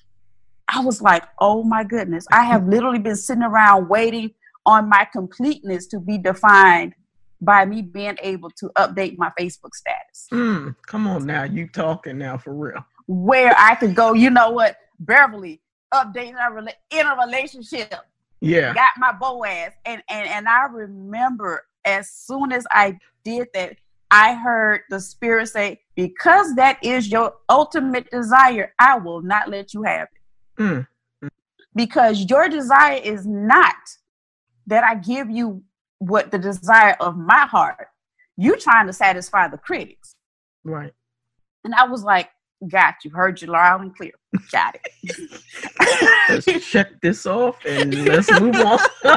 I 0.68 0.82
was 0.82 1.02
like, 1.02 1.24
oh 1.40 1.64
my 1.64 1.84
goodness. 1.84 2.26
I 2.32 2.44
have 2.44 2.68
literally 2.68 3.00
been 3.00 3.16
sitting 3.16 3.44
around 3.44 3.90
waiting 3.90 4.32
on 4.66 4.90
my 4.90 5.08
completeness 5.12 5.88
to 5.88 6.00
be 6.00 6.18
defined 6.18 6.94
by 7.42 7.66
me 7.66 7.82
being 7.82 8.18
able 8.22 8.50
to 8.52 8.70
update 8.78 9.18
my 9.18 9.30
Facebook 9.40 9.74
status. 9.74 10.28
Mm, 10.32 10.76
come 10.88 11.08
on 11.08 11.26
now, 11.26 11.44
you 11.44 11.68
talking 11.68 12.18
now 12.18 12.38
for 12.38 12.54
real. 12.54 12.86
where 13.08 13.54
I 13.58 13.76
could 13.76 13.96
go, 13.96 14.14
you 14.14 14.30
know 14.30 14.52
what, 14.52 14.78
Beverly, 15.00 15.62
updating 15.94 16.36
our 16.36 16.58
in 16.60 17.06
a 17.06 17.16
relationship. 17.26 17.94
Yeah. 18.40 18.74
Got 18.74 18.92
my 18.98 19.12
Boaz. 19.12 19.74
And 19.86 20.02
and 20.10 20.28
and 20.28 20.48
I 20.48 20.66
remember 20.66 21.66
as 21.86 22.10
soon 22.10 22.52
as 22.52 22.66
I 22.72 22.98
did 23.24 23.48
that, 23.54 23.78
I 24.12 24.36
heard 24.36 24.82
the 24.90 25.00
spirit 25.00 25.48
say, 25.50 25.82
because 25.96 26.56
that 26.56 26.78
is 26.84 27.12
your 27.12 27.34
ultimate 27.50 28.10
desire, 28.12 28.74
I 28.80 28.98
will 28.98 29.22
not 29.22 29.50
let 29.50 29.74
you 29.74 29.84
have 29.84 30.04
it. 30.04 30.22
Mm. 30.60 30.88
Because 31.76 32.26
your 32.30 32.50
desire 32.50 33.00
is 33.04 33.26
not 33.26 33.76
that 34.68 34.84
I 34.84 34.96
give 34.96 35.30
you 35.30 35.64
what 36.00 36.32
the 36.32 36.38
desire 36.38 36.96
of 37.00 37.18
my 37.18 37.46
heart. 37.46 37.88
You 38.38 38.58
trying 38.58 38.88
to 38.88 38.94
satisfy 38.94 39.48
the 39.48 39.58
critics. 39.58 40.16
Right. 40.64 40.94
And 41.64 41.74
I 41.74 41.86
was 41.86 42.04
like, 42.04 42.30
got 42.68 42.96
you. 43.04 43.12
Heard 43.12 43.42
you 43.42 43.48
loud 43.48 43.82
and 43.82 43.96
clear. 43.96 44.12
Got 44.52 44.76
it. 44.76 45.32
let's 46.30 46.70
check 46.70 47.02
this 47.02 47.26
off 47.26 47.58
and 47.66 48.06
let's 48.06 48.32
move 48.40 48.56
on. 48.56 48.80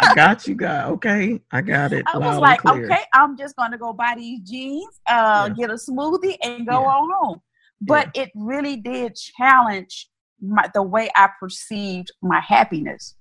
I 0.00 0.14
got 0.14 0.46
you, 0.46 0.54
guy. 0.54 0.84
Okay, 0.84 1.40
I 1.50 1.60
got 1.60 1.92
it. 1.92 2.04
I 2.12 2.18
was 2.18 2.38
like, 2.38 2.64
okay, 2.64 3.02
I'm 3.12 3.36
just 3.36 3.56
gonna 3.56 3.78
go 3.78 3.92
buy 3.92 4.14
these 4.16 4.40
jeans, 4.40 5.00
uh, 5.06 5.48
yeah. 5.48 5.54
get 5.56 5.70
a 5.70 5.74
smoothie, 5.74 6.36
and 6.42 6.66
go 6.66 6.80
yeah. 6.80 6.86
on 6.86 7.10
home. 7.12 7.40
But 7.80 8.10
yeah. 8.14 8.22
it 8.22 8.30
really 8.34 8.76
did 8.76 9.16
challenge 9.16 10.08
my, 10.44 10.68
the 10.74 10.82
way 10.82 11.08
I 11.16 11.30
perceived 11.38 12.12
my 12.22 12.40
happiness. 12.40 13.14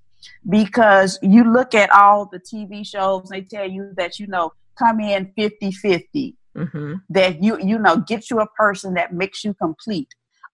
Because 0.49 1.19
you 1.21 1.43
look 1.43 1.73
at 1.73 1.89
all 1.89 2.29
the 2.31 2.39
TV 2.39 2.87
shows, 2.87 3.27
they 3.29 3.41
tell 3.41 3.69
you 3.69 3.91
that 3.97 4.19
you 4.19 4.27
know 4.27 4.53
come 4.79 4.99
in 5.01 5.31
50 5.37 5.71
50 5.71 6.37
mm-hmm. 6.57 6.93
that 7.09 7.43
you 7.43 7.59
you 7.59 7.77
know 7.77 7.97
get 7.97 8.29
you 8.29 8.39
a 8.39 8.47
person 8.47 8.93
that 8.93 9.13
makes 9.13 9.43
you 9.43 9.53
complete. 9.53 10.07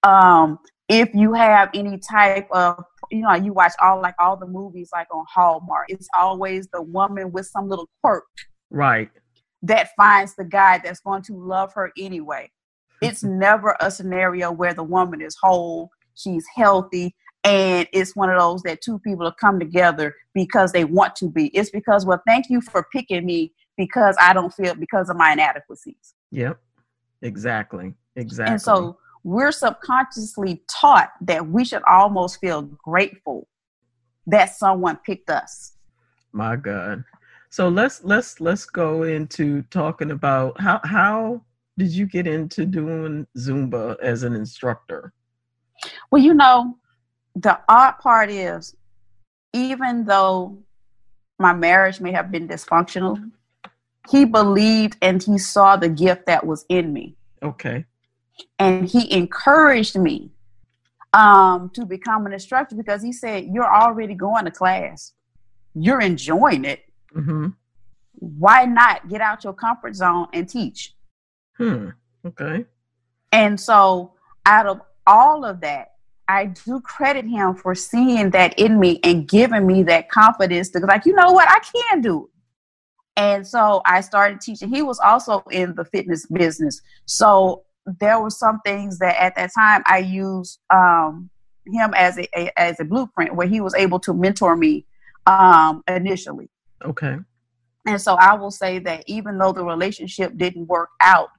Um 0.04 0.60
if 0.88 1.14
you 1.14 1.34
have 1.34 1.70
any 1.76 2.00
type 2.00 2.48
of 2.52 2.84
you 3.12 3.22
know 3.22 3.34
you 3.36 3.54
watch 3.54 3.74
all 3.80 4.02
like 4.02 4.16
all 4.20 4.36
the 4.36 4.48
movies 4.48 4.90
like 4.92 5.08
on 5.14 5.24
hallmark 5.32 5.86
it's 5.88 6.08
always 6.20 6.68
the 6.74 6.82
woman 6.82 7.32
with 7.32 7.46
some 7.46 7.70
little 7.70 7.88
quirk 8.02 8.26
right. 8.72 9.10
that 9.62 9.90
finds 9.96 10.36
the 10.36 10.44
guy 10.44 10.80
that's 10.84 11.00
going 11.00 11.22
to 11.24 11.34
love 11.34 11.74
her 11.74 11.92
anyway. 11.98 12.50
It's 13.02 13.24
never 13.46 13.76
a 13.80 13.92
scenario 13.92 14.52
where 14.52 14.74
the 14.74 14.84
woman 14.84 15.22
is 15.22 15.38
whole 15.42 15.90
she's 16.20 16.46
healthy 16.56 17.16
and 17.44 17.88
it's 17.94 18.16
one 18.16 18.30
of 18.30 18.38
those 18.38 18.62
that 18.64 18.82
two 18.82 19.00
people 19.00 19.26
have 19.26 19.38
come 19.38 19.60
together 19.60 20.14
because 20.34 20.72
they 20.72 20.84
want 20.84 21.16
to 21.16 21.30
be 21.30 21.48
it's 21.48 21.70
because 21.70 22.06
well 22.06 22.22
thank 22.28 22.50
you 22.50 22.62
for 22.62 22.86
picking 22.92 23.26
me 23.26 23.54
because 23.80 24.18
I 24.20 24.34
don't 24.34 24.54
feel 24.54 24.76
because 24.76 25.10
of 25.10 25.16
my 25.16 25.32
inadequacies. 25.32 26.14
Yep. 26.32 26.60
Exactly. 27.22 27.94
Exactly. 28.18 28.52
And 28.52 28.62
so 28.62 28.98
we're 29.24 29.54
subconsciously 29.54 30.62
taught 30.70 31.12
that 31.22 31.48
we 31.48 31.64
should 31.64 31.84
almost 31.84 32.42
feel 32.42 32.64
grateful 32.64 33.48
that 34.28 34.54
someone 34.54 34.98
picked 34.98 35.30
us. 35.30 35.74
My 36.34 36.58
God. 36.58 37.06
So 37.50 37.70
let's 37.70 38.04
let's 38.04 38.42
let's 38.42 38.66
go 38.66 39.04
into 39.04 39.62
talking 39.72 40.12
about 40.12 40.60
how 40.60 40.82
how 40.84 41.42
did 41.78 41.92
you 41.92 42.06
get 42.06 42.28
into 42.28 42.66
doing 42.66 43.26
Zumba 43.38 43.96
as 44.02 44.24
an 44.24 44.36
instructor? 44.36 45.14
Well, 46.12 46.22
you 46.22 46.34
know, 46.34 46.78
the 47.36 47.60
odd 47.68 47.94
part 48.00 48.30
is 48.30 48.76
even 49.54 50.06
though 50.06 50.60
my 51.38 51.54
marriage 51.54 52.00
may 52.00 52.12
have 52.12 52.32
been 52.32 52.48
dysfunctional, 52.48 53.32
he 54.10 54.26
believed 54.26 54.98
and 55.02 55.22
he 55.22 55.38
saw 55.38 55.76
the 55.76 55.90
gift 55.90 56.26
that 56.26 56.46
was 56.46 56.66
in 56.70 56.92
me. 56.94 57.16
Okay. 57.42 57.86
And 58.58 58.88
he 58.88 59.12
encouraged 59.12 59.98
me 59.98 60.32
um, 61.14 61.70
to 61.74 61.86
become 61.86 62.26
an 62.26 62.34
instructor 62.34 62.76
because 62.76 63.02
he 63.02 63.12
said, 63.12 63.46
You're 63.52 63.74
already 63.74 64.14
going 64.14 64.46
to 64.46 64.52
class, 64.52 65.14
you're 65.74 66.02
enjoying 66.02 66.66
it. 66.66 66.84
Mm-hmm. 67.16 67.48
Why 68.14 68.66
not 68.66 69.08
get 69.08 69.22
out 69.22 69.44
your 69.44 69.54
comfort 69.54 69.96
zone 69.96 70.28
and 70.34 70.48
teach? 70.48 70.94
Hmm. 71.58 71.90
Okay. 72.26 72.66
And 73.32 73.60
so, 73.60 74.14
out 74.46 74.66
of 74.66 74.82
all 75.08 75.46
of 75.46 75.62
that, 75.62 75.94
I 76.28 76.46
do 76.46 76.80
credit 76.82 77.26
him 77.26 77.56
for 77.56 77.74
seeing 77.74 78.30
that 78.32 78.58
in 78.60 78.80
me 78.80 79.00
and 79.04 79.28
giving 79.28 79.66
me 79.66 79.84
that 79.84 80.10
confidence 80.10 80.70
to 80.70 80.80
like, 80.80 81.06
you 81.06 81.14
know 81.14 81.32
what, 81.32 81.50
I 81.50 81.60
can 81.60 82.02
do 82.02 82.26
it. 82.26 82.30
And 83.20 83.46
so 83.46 83.82
I 83.86 84.02
started 84.02 84.40
teaching. 84.40 84.70
He 84.70 84.82
was 84.82 85.00
also 85.00 85.44
in 85.52 85.76
the 85.76 85.84
fitness 85.86 86.26
business. 86.28 86.82
So 87.06 87.64
there 88.00 88.20
were 88.20 88.30
some 88.30 88.62
things 88.64 89.00
that 89.00 89.20
at 89.22 89.36
that 89.36 89.52
time 89.58 89.82
I 89.88 89.98
used 90.00 90.60
um, 90.70 91.30
him 91.66 91.94
as 91.96 92.18
a, 92.18 92.28
a, 92.40 92.60
as 92.60 92.80
a 92.80 92.86
blueprint 92.86 93.36
where 93.36 93.48
he 93.48 93.60
was 93.60 93.74
able 93.74 94.00
to 94.02 94.14
mentor 94.14 94.56
me 94.56 94.86
um, 95.26 95.84
initially. 95.88 96.50
Okay. 96.86 97.18
And 97.86 98.00
so 98.00 98.16
I 98.16 98.36
will 98.36 98.52
say 98.52 98.80
that 98.80 99.04
even 99.08 99.38
though 99.38 99.52
the 99.52 99.64
relationship 99.66 100.38
didn't 100.38 100.68
work 100.68 100.90
out, 101.02 101.30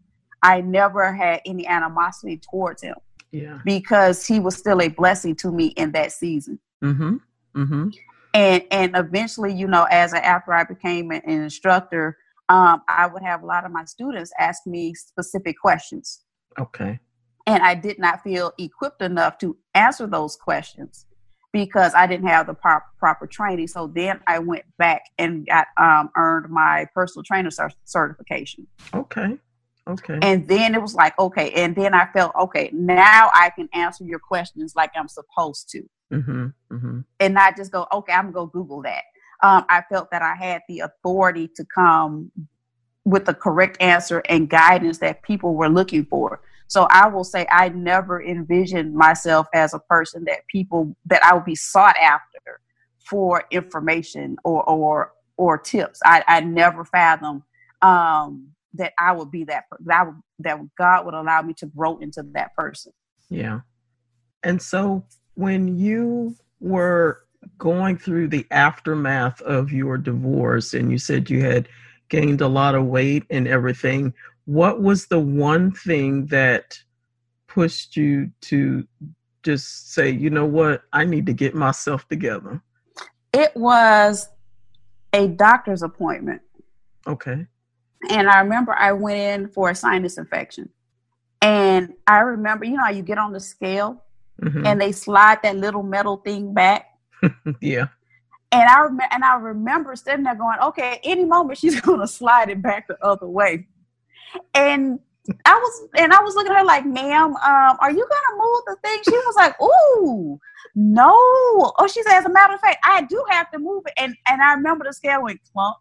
I 0.43 0.61
never 0.63 1.13
had 1.13 1.41
any 1.45 1.67
animosity 1.67 2.39
towards 2.39 2.83
him. 2.83 2.97
Yeah. 3.33 3.59
Because 3.65 4.27
he 4.27 4.41
was 4.41 4.57
still 4.57 4.81
a 4.81 4.89
blessing 4.89 5.37
to 5.37 5.51
me 5.51 5.69
in 5.69 5.93
that 5.93 6.13
season. 6.13 6.59
Mm-hmm. 6.83 7.17
Mm-hmm 7.57 7.89
and 8.35 8.63
and 8.71 8.97
eventually 8.97 9.53
you 9.53 9.67
know 9.67 9.85
as 9.91 10.13
a, 10.13 10.25
after 10.25 10.53
i 10.53 10.65
became 10.65 11.11
an, 11.11 11.23
instructor 11.25 12.17
um, 12.49 12.83
i 12.89 13.07
would 13.07 13.23
have 13.23 13.43
a 13.43 13.47
lot 13.47 13.65
of 13.65 13.73
my 13.73 13.85
students 13.85 14.33
ask 14.39 14.67
me 14.67 14.95
specific 14.95 15.59
questions 15.61 16.23
okay 16.59 16.99
and 17.47 17.63
i 17.63 17.75
did 17.75 17.99
not 17.99 18.23
feel 18.23 18.53
equipped 18.59 19.03
enough 19.03 19.39
to 19.39 19.57
answer 19.75 20.07
those 20.07 20.37
questions 20.37 21.07
because 21.53 21.95
i 21.95 22.07
didn't 22.07 22.27
have 22.27 22.47
the 22.47 22.55
proper, 22.55 22.87
proper 22.99 23.27
training 23.27 23.67
so 23.67 23.87
then 23.89 24.21
i 24.27 24.39
went 24.39 24.65
back 24.79 25.03
and 25.19 25.47
got 25.47 25.67
um, 25.77 26.11
earned 26.17 26.49
my 26.51 26.87
personal 26.95 27.25
trainer 27.25 27.51
certification 27.85 28.67
okay 28.95 29.37
okay 29.89 30.19
and 30.23 30.47
then 30.47 30.75
it 30.75 30.81
was 30.81 30.95
like 30.95 31.19
okay 31.19 31.51
and 31.53 31.75
then 31.75 31.95
i 31.95 32.07
felt 32.13 32.33
okay 32.35 32.71
now 32.73 33.31
i 33.35 33.51
can 33.51 33.69
answer 33.73 34.05
your 34.05 34.19
questions 34.19 34.75
like 34.77 34.91
i'm 34.95 35.09
supposed 35.09 35.69
to 35.69 35.83
mm-hmm, 36.13 36.47
mm-hmm. 36.73 37.01
and 37.19 37.35
not 37.35 37.57
just 37.57 37.73
go, 37.73 37.87
okay, 37.93 38.13
I'm 38.13 38.33
gonna 38.33 38.33
go 38.33 38.47
Google 38.47 38.83
that. 38.83 39.05
Um, 39.43 39.65
I 39.69 39.83
felt 39.91 40.11
that 40.11 40.23
I 40.23 40.35
had 40.35 40.63
the 40.69 40.81
authority 40.81 41.49
to 41.57 41.65
come 41.65 42.31
with 43.05 43.25
the 43.25 43.35
correct 43.35 43.79
answer 43.81 44.23
and 44.29 44.49
guidance 44.49 44.99
that 44.99 45.23
people 45.23 45.55
were 45.55 45.69
looking 45.69 46.05
for. 46.05 46.43
So 46.67 46.87
I 46.91 47.09
will 47.09 47.25
say 47.25 47.47
I 47.51 47.71
never 47.71 48.23
envisioned 48.23 48.95
myself 48.95 49.47
as 49.55 49.75
a 49.75 49.79
person 49.79 50.25
that 50.27 50.47
people 50.49 50.95
that 51.07 51.25
I 51.25 51.35
would 51.35 51.45
be 51.45 51.57
sought 51.57 51.97
after 51.97 52.61
for 52.99 53.45
information 53.51 54.37
or 54.45 54.63
or 54.69 55.13
or 55.37 55.57
tips. 55.57 56.01
I, 56.05 56.23
I 56.29 56.41
never 56.41 56.85
fathomed 56.85 57.43
um, 57.81 58.50
that 58.75 58.93
I 58.99 59.13
would 59.13 59.31
be 59.31 59.45
that 59.45 59.65
that 59.87 60.07
would, 60.07 60.17
that 60.41 60.59
God 60.79 61.05
would 61.05 61.15
allow 61.15 61.43
me 61.43 61.55
to 61.55 61.67
grow 61.67 61.99
into 61.99 62.23
that 62.35 62.55
person. 62.55 62.93
Yeah. 63.29 63.61
And 64.43 64.61
so 64.61 65.05
when 65.35 65.79
you 65.79 66.37
were 66.61 67.25
going 67.59 67.97
through 67.99 68.29
the 68.29 68.47
aftermath 68.51 69.41
of 69.43 69.73
your 69.73 69.97
divorce 69.97 70.75
and 70.75 70.91
you 70.91 70.99
said 70.99 71.31
you 71.31 71.43
had 71.43 71.69
gained 72.09 72.41
a 72.41 72.49
lot 72.49 72.75
of 72.75 72.87
weight 72.87 73.25
and 73.31 73.49
everything, 73.49 74.13
what 74.45 74.83
was 74.83 75.07
the 75.07 75.19
one 75.19 75.73
thing 75.73 76.27
that 76.27 76.79
pushed 77.47 77.97
you 77.97 78.31
to 78.43 78.87
just 79.43 79.93
say, 79.93 80.11
you 80.11 80.31
know 80.31 80.45
what, 80.45 80.83
I 80.93 81.05
need 81.05 81.27
to 81.27 81.33
get 81.33 81.55
myself 81.55 82.07
together? 82.09 82.61
It 83.33 83.57
was 83.57 84.29
a 85.13 85.29
doctor's 85.29 85.83
appointment. 85.83 86.43
Okay. 87.07 87.47
And 88.09 88.29
I 88.29 88.41
remember 88.41 88.75
I 88.75 88.93
went 88.93 89.19
in 89.19 89.49
for 89.49 89.71
a 89.71 89.75
sinus 89.75 90.17
infection. 90.17 90.71
And 91.43 91.95
I 92.07 92.21
remember, 92.21 92.65
you 92.65 92.77
know, 92.77 92.89
you 92.89 93.03
get 93.03 93.19
on 93.19 93.33
the 93.33 93.41
scale 93.41 94.03
mm-hmm. 94.41 94.65
and 94.67 94.81
they 94.81 94.93
slide 94.93 95.39
that 95.43 95.57
little 95.57 95.83
metal 95.83 96.19
thing 96.19 96.55
back. 96.55 96.87
yeah. 97.61 97.89
And 98.53 98.69
I 98.69 98.81
remember, 98.81 99.09
and 99.13 99.25
I 99.25 99.37
remember 99.37 99.95
sitting 99.95 100.25
there 100.25 100.35
going, 100.35 100.59
"Okay, 100.59 101.01
any 101.05 101.25
moment 101.25 101.59
she's 101.59 101.81
gonna 101.81 102.09
slide 102.09 102.51
it 102.51 102.61
back 102.61 102.89
the 102.89 102.99
other 103.05 103.29
way." 103.29 103.69
And 104.55 104.99
I 105.45 105.55
was, 105.55 105.89
and 105.97 106.13
I 106.13 106.21
was 106.21 106.35
looking 106.35 106.51
at 106.51 106.59
her 106.59 106.65
like, 106.65 106.85
"Ma'am, 106.85 107.37
um, 107.37 107.77
are 107.81 107.93
you 107.93 108.09
gonna 108.09 108.43
move 108.43 108.61
the 108.67 108.77
thing?" 108.83 108.99
She 109.05 109.13
was 109.13 109.37
like, 109.37 109.55
"Ooh, 109.63 110.41
no." 110.75 111.13
Oh, 111.79 111.87
she 111.87 112.03
said, 112.03 112.19
"As 112.19 112.25
a 112.25 112.29
matter 112.29 112.55
of 112.55 112.61
fact, 112.61 112.79
I 112.85 113.03
do 113.03 113.25
have 113.31 113.53
to 113.53 113.59
move 113.61 113.85
it." 113.87 113.93
And 113.97 114.17
and 114.27 114.43
I 114.43 114.55
remember 114.55 114.85
the 114.85 114.93
scale 114.93 115.23
went 115.23 115.41
clump 115.53 115.77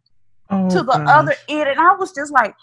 oh, 0.50 0.70
to 0.70 0.78
the 0.78 0.84
gosh. 0.84 1.08
other 1.08 1.36
end, 1.48 1.70
and 1.70 1.80
I 1.80 1.96
was 1.96 2.12
just 2.14 2.32
like, 2.32 2.56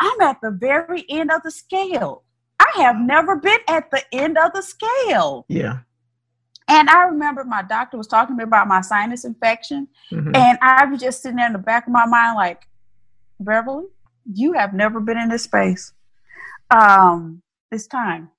"I'm 0.00 0.20
at 0.20 0.40
the 0.42 0.50
very 0.50 1.04
end 1.08 1.30
of 1.30 1.42
the 1.42 1.50
scale." 1.50 2.24
I 2.60 2.82
have 2.82 2.96
never 3.00 3.36
been 3.36 3.58
at 3.68 3.90
the 3.90 4.02
end 4.12 4.38
of 4.38 4.52
the 4.52 4.62
scale. 4.62 5.44
Yeah. 5.48 5.80
And 6.68 6.88
I 6.88 7.02
remember 7.06 7.42
my 7.42 7.62
doctor 7.62 7.98
was 7.98 8.06
talking 8.06 8.36
to 8.36 8.38
me 8.38 8.44
about 8.44 8.68
my 8.68 8.80
sinus 8.82 9.24
infection. 9.24 9.88
Mm-hmm. 10.12 10.36
And 10.36 10.58
I 10.62 10.84
was 10.86 11.00
just 11.00 11.22
sitting 11.22 11.38
there 11.38 11.46
in 11.48 11.52
the 11.54 11.58
back 11.58 11.88
of 11.88 11.92
my 11.92 12.06
mind, 12.06 12.36
like, 12.36 12.62
Beverly, 13.40 13.86
you 14.32 14.52
have 14.52 14.74
never 14.74 15.00
been 15.00 15.18
in 15.18 15.28
this 15.28 15.42
space. 15.42 15.92
Um, 16.70 17.42
it's 17.72 17.88
time. 17.88 18.30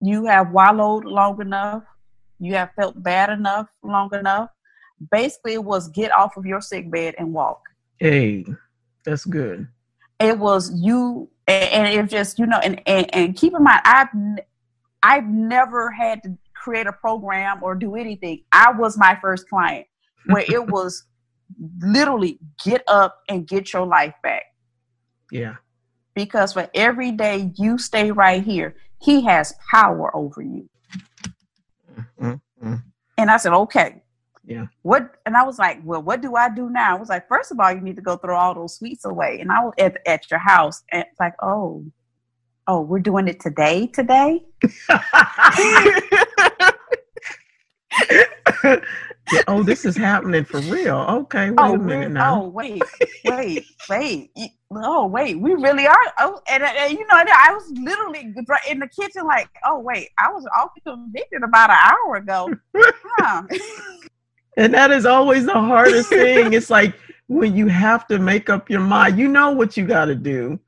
you 0.00 0.26
have 0.26 0.50
wallowed 0.52 1.04
long 1.04 1.40
enough, 1.40 1.82
you 2.38 2.54
have 2.54 2.70
felt 2.76 3.02
bad 3.02 3.30
enough 3.30 3.68
long 3.82 4.14
enough. 4.14 4.50
Basically, 5.10 5.54
it 5.54 5.64
was 5.64 5.88
get 5.88 6.12
off 6.12 6.36
of 6.36 6.46
your 6.46 6.60
sick 6.60 6.90
bed 6.90 7.14
and 7.18 7.32
walk. 7.32 7.62
Hey, 7.98 8.44
that's 9.04 9.24
good. 9.24 9.68
It 10.20 10.38
was 10.38 10.72
you, 10.74 11.28
and, 11.46 11.88
and 11.88 11.98
it 11.98 12.10
just 12.10 12.38
you 12.38 12.46
know, 12.46 12.58
and, 12.58 12.80
and 12.86 13.14
and 13.14 13.36
keep 13.36 13.54
in 13.54 13.62
mind, 13.62 13.80
I've 13.84 14.08
I've 15.02 15.26
never 15.26 15.90
had 15.90 16.22
to 16.22 16.36
create 16.54 16.86
a 16.86 16.92
program 16.92 17.62
or 17.62 17.74
do 17.74 17.94
anything. 17.94 18.42
I 18.52 18.72
was 18.72 18.96
my 18.96 19.18
first 19.20 19.48
client 19.48 19.86
where 20.26 20.44
it 20.48 20.66
was 20.70 21.04
literally 21.80 22.38
get 22.64 22.82
up 22.88 23.20
and 23.28 23.46
get 23.46 23.72
your 23.72 23.86
life 23.86 24.14
back. 24.22 24.44
Yeah. 25.30 25.56
Because 26.14 26.52
for 26.54 26.70
every 26.74 27.12
day 27.12 27.52
you 27.56 27.76
stay 27.76 28.10
right 28.10 28.42
here, 28.42 28.76
he 29.02 29.24
has 29.24 29.52
power 29.70 30.14
over 30.16 30.40
you. 30.40 30.68
Mm-hmm. 32.20 32.74
And 33.18 33.30
I 33.30 33.36
said, 33.36 33.52
okay. 33.52 34.02
Yeah. 34.46 34.66
What? 34.82 35.16
And 35.26 35.36
I 35.36 35.42
was 35.42 35.58
like, 35.58 35.80
well, 35.84 36.02
what 36.02 36.20
do 36.20 36.36
I 36.36 36.48
do 36.48 36.68
now? 36.70 36.96
I 36.96 36.98
was 36.98 37.08
like, 37.08 37.28
first 37.28 37.50
of 37.50 37.58
all, 37.58 37.72
you 37.72 37.80
need 37.80 37.96
to 37.96 38.02
go 38.02 38.16
throw 38.16 38.36
all 38.36 38.54
those 38.54 38.76
sweets 38.76 39.04
away. 39.04 39.40
And 39.40 39.50
I 39.50 39.64
was 39.64 39.72
at, 39.78 39.96
at 40.06 40.30
your 40.30 40.40
house, 40.40 40.82
and 40.92 41.02
it's 41.02 41.18
like, 41.18 41.34
oh, 41.42 41.84
oh, 42.66 42.80
we're 42.82 42.98
doing 42.98 43.28
it 43.28 43.40
today, 43.40 43.86
today. 43.86 44.44
yeah, 49.32 49.42
oh, 49.48 49.62
this 49.62 49.84
is 49.84 49.96
happening 49.96 50.44
for 50.44 50.60
real. 50.60 50.96
Okay, 50.96 51.50
wait 51.50 51.58
oh, 51.58 51.74
a 51.74 51.78
minute 51.78 52.10
now. 52.10 52.42
Oh, 52.42 52.48
wait, 52.48 52.82
wait, 53.24 53.64
wait. 53.88 54.30
Oh, 54.70 55.06
wait, 55.06 55.38
we 55.38 55.54
really 55.54 55.86
are. 55.86 56.12
Oh, 56.18 56.40
and, 56.48 56.62
and 56.62 56.92
you 56.92 57.06
know, 57.06 57.14
I 57.14 57.52
was 57.52 57.70
literally 57.78 58.34
in 58.68 58.78
the 58.80 58.88
kitchen, 58.88 59.24
like, 59.24 59.48
oh, 59.64 59.78
wait, 59.78 60.10
I 60.18 60.30
was 60.30 60.46
off 60.58 60.70
convicted 60.86 61.42
about 61.42 61.70
an 61.70 61.78
hour 61.80 62.16
ago. 62.16 62.50
Huh. 63.16 63.42
and 64.56 64.74
that 64.74 64.90
is 64.90 65.06
always 65.06 65.46
the 65.46 65.52
hardest 65.52 66.08
thing. 66.08 66.52
It's 66.52 66.70
like 66.70 66.94
when 67.28 67.56
you 67.56 67.68
have 67.68 68.06
to 68.08 68.18
make 68.18 68.50
up 68.50 68.70
your 68.70 68.80
mind, 68.80 69.18
you 69.18 69.28
know 69.28 69.50
what 69.52 69.76
you 69.76 69.86
got 69.86 70.06
to 70.06 70.14
do. 70.14 70.58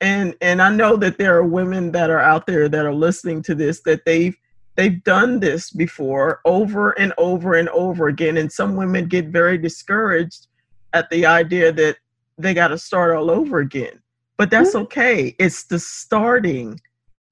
And 0.00 0.34
and 0.40 0.62
I 0.62 0.70
know 0.70 0.96
that 0.96 1.18
there 1.18 1.36
are 1.36 1.44
women 1.44 1.90
that 1.92 2.10
are 2.10 2.20
out 2.20 2.46
there 2.46 2.68
that 2.68 2.86
are 2.86 2.94
listening 2.94 3.42
to 3.42 3.54
this 3.54 3.80
that 3.82 4.04
they've 4.04 4.36
they've 4.78 5.02
done 5.02 5.40
this 5.40 5.70
before 5.70 6.40
over 6.44 6.92
and 6.92 7.12
over 7.18 7.54
and 7.54 7.68
over 7.70 8.06
again 8.06 8.36
and 8.36 8.50
some 8.50 8.76
women 8.76 9.08
get 9.08 9.26
very 9.26 9.58
discouraged 9.58 10.46
at 10.92 11.10
the 11.10 11.26
idea 11.26 11.72
that 11.72 11.96
they 12.38 12.54
got 12.54 12.68
to 12.68 12.78
start 12.78 13.16
all 13.16 13.28
over 13.28 13.58
again 13.58 14.00
but 14.36 14.50
that's 14.50 14.70
mm-hmm. 14.70 14.84
okay 14.84 15.34
it's 15.40 15.64
the 15.64 15.80
starting 15.80 16.80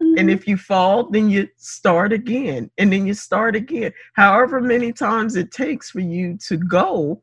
mm-hmm. 0.02 0.18
and 0.18 0.30
if 0.30 0.46
you 0.46 0.56
fall 0.56 1.10
then 1.10 1.28
you 1.28 1.48
start 1.56 2.12
again 2.12 2.70
and 2.78 2.92
then 2.92 3.06
you 3.06 3.14
start 3.14 3.56
again 3.56 3.92
however 4.14 4.60
many 4.60 4.92
times 4.92 5.36
it 5.36 5.50
takes 5.50 5.90
for 5.90 6.00
you 6.00 6.36
to 6.38 6.56
go 6.56 7.20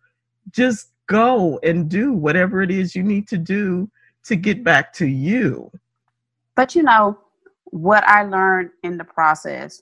just 0.52 0.92
go 1.08 1.60
and 1.64 1.90
do 1.90 2.14
whatever 2.14 2.62
it 2.62 2.72
is 2.72 2.96
you 2.96 3.04
need 3.04 3.28
to 3.28 3.38
do 3.38 3.90
to 4.24 4.36
get 4.36 4.64
back 4.64 4.94
to 4.94 5.06
you 5.06 5.70
but 6.56 6.76
you 6.76 6.84
know 6.84 7.18
what 7.66 8.04
i 8.08 8.24
learned 8.24 8.70
in 8.84 8.98
the 8.98 9.04
process 9.04 9.82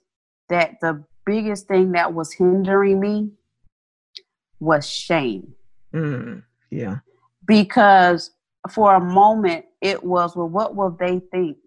that 0.49 0.79
the 0.81 1.03
biggest 1.25 1.67
thing 1.67 1.91
that 1.93 2.13
was 2.13 2.33
hindering 2.33 2.99
me 2.99 3.29
was 4.59 4.87
shame. 4.87 5.53
Mm, 5.93 6.43
yeah. 6.69 6.99
Because 7.45 8.31
for 8.69 8.95
a 8.95 8.99
moment 8.99 9.65
it 9.81 10.03
was, 10.03 10.35
well, 10.35 10.47
what 10.47 10.75
will 10.75 10.91
they 10.91 11.19
think? 11.31 11.57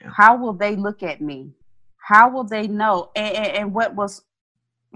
Yeah. 0.00 0.10
How 0.14 0.36
will 0.36 0.52
they 0.52 0.76
look 0.76 1.02
at 1.02 1.20
me? 1.20 1.52
How 1.98 2.28
will 2.30 2.44
they 2.44 2.66
know? 2.66 3.10
And, 3.16 3.34
and, 3.34 3.46
and 3.46 3.74
what 3.74 3.94
was 3.94 4.22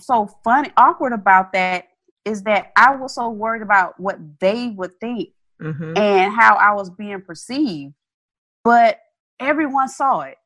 so 0.00 0.28
funny, 0.44 0.70
awkward 0.76 1.12
about 1.12 1.52
that 1.52 1.88
is 2.24 2.42
that 2.42 2.72
I 2.76 2.94
was 2.94 3.14
so 3.14 3.30
worried 3.30 3.62
about 3.62 3.98
what 3.98 4.18
they 4.40 4.68
would 4.68 4.98
think 5.00 5.30
mm-hmm. 5.60 5.96
and 5.96 6.32
how 6.32 6.56
I 6.56 6.74
was 6.74 6.90
being 6.90 7.22
perceived. 7.22 7.94
But 8.64 8.98
everyone 9.40 9.88
saw 9.88 10.20
it 10.20 10.36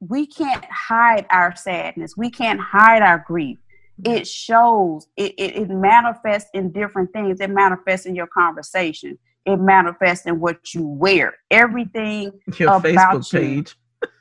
we 0.00 0.26
can't 0.26 0.64
hide 0.64 1.26
our 1.30 1.54
sadness. 1.54 2.16
We 2.16 2.30
can't 2.30 2.60
hide 2.60 3.02
our 3.02 3.22
grief. 3.26 3.58
It 4.02 4.26
shows, 4.26 5.06
it, 5.16 5.34
it, 5.36 5.56
it 5.56 5.68
manifests 5.68 6.48
in 6.54 6.72
different 6.72 7.12
things. 7.12 7.40
It 7.40 7.50
manifests 7.50 8.06
in 8.06 8.14
your 8.14 8.26
conversation. 8.26 9.18
It 9.44 9.58
manifests 9.58 10.26
in 10.26 10.40
what 10.40 10.74
you 10.74 10.86
wear. 10.86 11.34
Everything 11.50 12.32
your 12.58 12.76
about 12.76 12.82
Facebook 12.82 13.32
you, 13.32 13.38
page. 13.40 13.76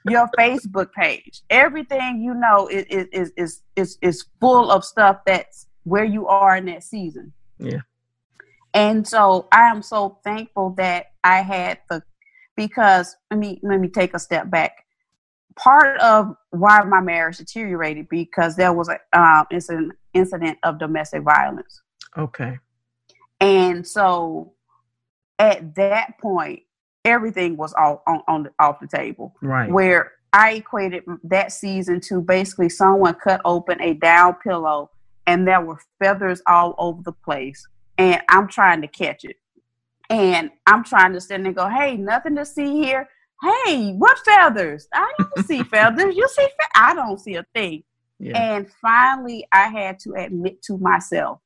Your 0.08 0.30
Facebook 0.38 0.92
page. 0.94 1.42
Everything 1.50 2.22
you 2.22 2.34
know 2.34 2.68
is, 2.68 2.86
is 3.12 3.32
is 3.38 3.62
is 3.76 3.98
is 4.02 4.26
full 4.40 4.72
of 4.72 4.84
stuff 4.84 5.20
that's 5.26 5.68
where 5.84 6.06
you 6.06 6.28
are 6.28 6.56
in 6.56 6.66
that 6.66 6.84
season. 6.84 7.34
Yeah. 7.58 7.82
And 8.74 9.08
so 9.08 9.48
I 9.52 9.64
am 9.70 9.82
so 9.82 10.20
thankful 10.24 10.72
that 10.78 11.08
I 11.24 11.42
had 11.42 11.80
the 11.90 12.04
because 12.56 13.16
let 13.32 13.40
me 13.40 13.60
let 13.64 13.80
me 13.80 13.88
take 13.88 14.14
a 14.14 14.20
step 14.20 14.50
back 14.50 14.86
part 15.56 16.00
of 16.00 16.36
why 16.52 16.82
my 16.84 17.02
marriage 17.02 17.38
deteriorated 17.38 18.08
because 18.10 18.56
there 18.56 18.74
was 18.74 18.90
a 18.90 19.20
um, 19.20 19.46
incident 19.52 19.94
incident 20.14 20.58
of 20.64 20.80
domestic 20.80 21.24
violence. 21.24 21.82
Okay. 22.18 22.58
And 23.40 23.88
so 23.88 24.54
at 25.38 25.76
that 25.76 26.18
point, 26.20 26.64
everything 27.06 27.58
was 27.58 27.74
all 27.74 28.04
on, 28.08 28.22
on 28.28 28.44
the, 28.44 28.52
off 28.60 28.80
the 28.80 28.88
table. 28.88 29.36
Right. 29.42 29.72
Where 29.72 30.14
I 30.34 30.54
equated 30.54 31.04
that 31.24 31.52
season 31.52 32.02
to 32.02 32.22
basically 32.22 32.70
someone 32.70 33.16
cut 33.16 33.42
open 33.46 33.82
a 33.82 33.94
down 33.94 34.36
pillow 34.44 34.92
and 35.26 35.48
there 35.48 35.62
were 35.62 35.80
feathers 36.00 36.42
all 36.48 36.76
over 36.78 37.02
the 37.04 37.12
place. 37.12 37.66
And 37.98 38.22
I'm 38.30 38.48
trying 38.48 38.82
to 38.82 38.88
catch 38.88 39.26
it. 39.26 39.38
And 40.10 40.52
I'm 40.66 40.84
trying 40.84 41.14
to 41.14 41.22
stand 41.22 41.46
and 41.46 41.56
go, 41.56 41.68
hey, 41.70 41.96
nothing 41.96 42.36
to 42.36 42.46
see 42.46 42.72
here 42.74 43.08
hey, 43.42 43.94
what 43.94 44.18
feathers? 44.20 44.88
I 44.94 45.12
don't 45.18 45.46
see 45.46 45.64
feathers. 45.72 46.16
You 46.16 46.28
see, 46.28 46.44
fe- 46.44 46.72
I 46.76 46.94
don't 46.94 47.20
see 47.20 47.36
a 47.36 47.46
thing. 47.54 47.84
Yeah. 48.20 48.38
And 48.38 48.70
finally, 48.82 49.48
I 49.52 49.68
had 49.68 50.00
to 50.00 50.14
admit 50.14 50.62
to 50.64 50.78
myself, 50.78 51.40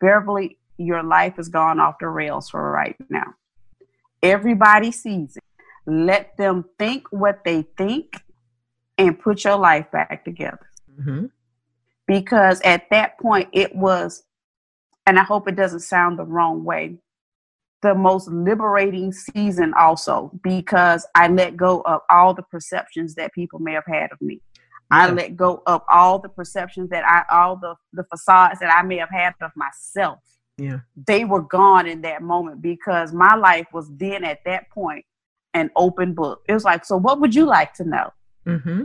Beverly, 0.00 0.58
your 0.76 1.02
life 1.02 1.36
has 1.36 1.48
gone 1.48 1.78
off 1.78 1.96
the 2.00 2.08
rails 2.08 2.50
for 2.50 2.70
right 2.70 2.96
now. 3.08 3.34
Everybody 4.24 4.90
sees 4.90 5.36
it. 5.36 5.44
Let 5.86 6.36
them 6.36 6.64
think 6.78 7.06
what 7.10 7.44
they 7.44 7.62
think 7.76 8.22
and 8.98 9.18
put 9.18 9.44
your 9.44 9.56
life 9.56 9.90
back 9.92 10.24
together. 10.24 10.70
Mm-hmm. 10.98 11.26
Because 12.06 12.60
at 12.62 12.88
that 12.90 13.18
point, 13.18 13.48
it 13.52 13.74
was, 13.74 14.24
and 15.06 15.18
I 15.18 15.24
hope 15.24 15.46
it 15.48 15.56
doesn't 15.56 15.80
sound 15.80 16.18
the 16.18 16.24
wrong 16.24 16.64
way, 16.64 16.98
the 17.84 17.94
most 17.94 18.28
liberating 18.28 19.12
season 19.12 19.74
also 19.78 20.30
because 20.42 21.06
I 21.14 21.28
let 21.28 21.54
go 21.54 21.82
of 21.82 22.00
all 22.08 22.32
the 22.32 22.42
perceptions 22.42 23.14
that 23.16 23.34
people 23.34 23.58
may 23.58 23.74
have 23.74 23.84
had 23.86 24.10
of 24.10 24.20
me. 24.22 24.40
Yeah. 24.90 25.06
I 25.06 25.10
let 25.10 25.36
go 25.36 25.62
of 25.66 25.82
all 25.90 26.18
the 26.18 26.30
perceptions 26.30 26.88
that 26.90 27.04
I 27.04 27.24
all 27.30 27.56
the 27.56 27.74
the 27.92 28.04
facades 28.04 28.60
that 28.60 28.70
I 28.74 28.82
may 28.82 28.96
have 28.96 29.10
had 29.10 29.34
of 29.42 29.50
myself. 29.54 30.20
Yeah. 30.56 30.80
They 31.06 31.24
were 31.24 31.42
gone 31.42 31.86
in 31.86 32.02
that 32.02 32.22
moment 32.22 32.62
because 32.62 33.12
my 33.12 33.34
life 33.34 33.66
was 33.72 33.90
then 33.96 34.24
at 34.24 34.44
that 34.44 34.70
point 34.70 35.04
an 35.52 35.70
open 35.76 36.14
book. 36.14 36.42
It 36.48 36.52
was 36.52 36.64
like, 36.64 36.84
so 36.84 36.96
what 36.96 37.20
would 37.20 37.34
you 37.34 37.46
like 37.46 37.74
to 37.74 37.84
know? 37.84 38.12
Mm-hmm. 38.46 38.84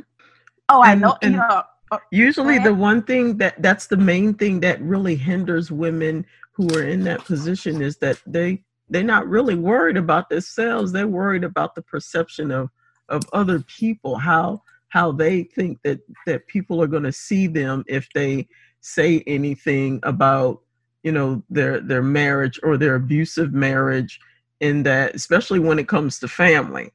Oh, 0.70 0.84
and, 0.84 1.06
I 1.06 1.08
know. 1.08 1.18
you 1.22 1.30
know 1.32 1.64
uh, 1.92 1.98
usually 2.12 2.60
the 2.60 2.74
one 2.74 3.02
thing 3.02 3.38
that 3.38 3.62
that's 3.62 3.88
the 3.88 3.98
main 3.98 4.34
thing 4.34 4.60
that 4.60 4.82
really 4.82 5.16
hinders 5.16 5.72
women 5.72 6.26
who 6.52 6.70
are 6.76 6.84
in 6.84 7.04
that 7.04 7.26
position 7.26 7.82
is 7.82 7.98
that 7.98 8.20
they 8.28 8.64
they're 8.90 9.04
not 9.04 9.28
really 9.28 9.56
worried 9.56 9.98
about 9.98 10.30
themselves 10.30 10.92
they're 10.92 11.08
worried 11.08 11.44
about 11.44 11.74
the 11.74 11.82
perception 11.82 12.52
of 12.52 12.70
of 13.10 13.24
other 13.34 13.60
people 13.62 14.18
how 14.18 14.62
how 14.90 15.12
they 15.12 15.44
think 15.44 15.80
that 15.84 16.00
that 16.28 16.46
people 16.48 16.82
are 16.82 16.88
going 16.88 17.04
to 17.04 17.12
see 17.12 17.48
them 17.48 17.84
if 17.88 18.08
they 18.14 18.48
say 18.82 19.24
anything 19.26 20.00
about 20.04 20.62
you 21.04 21.12
know 21.12 21.42
their 21.50 21.80
their 21.80 22.04
marriage 22.04 22.60
or 22.64 22.78
their 22.78 22.96
abusive 22.96 23.54
marriage 23.54 24.20
in 24.60 24.84
that 24.84 25.16
especially 25.16 25.60
when 25.60 25.80
it 25.80 25.88
comes 25.88 26.20
to 26.20 26.28
family 26.28 26.92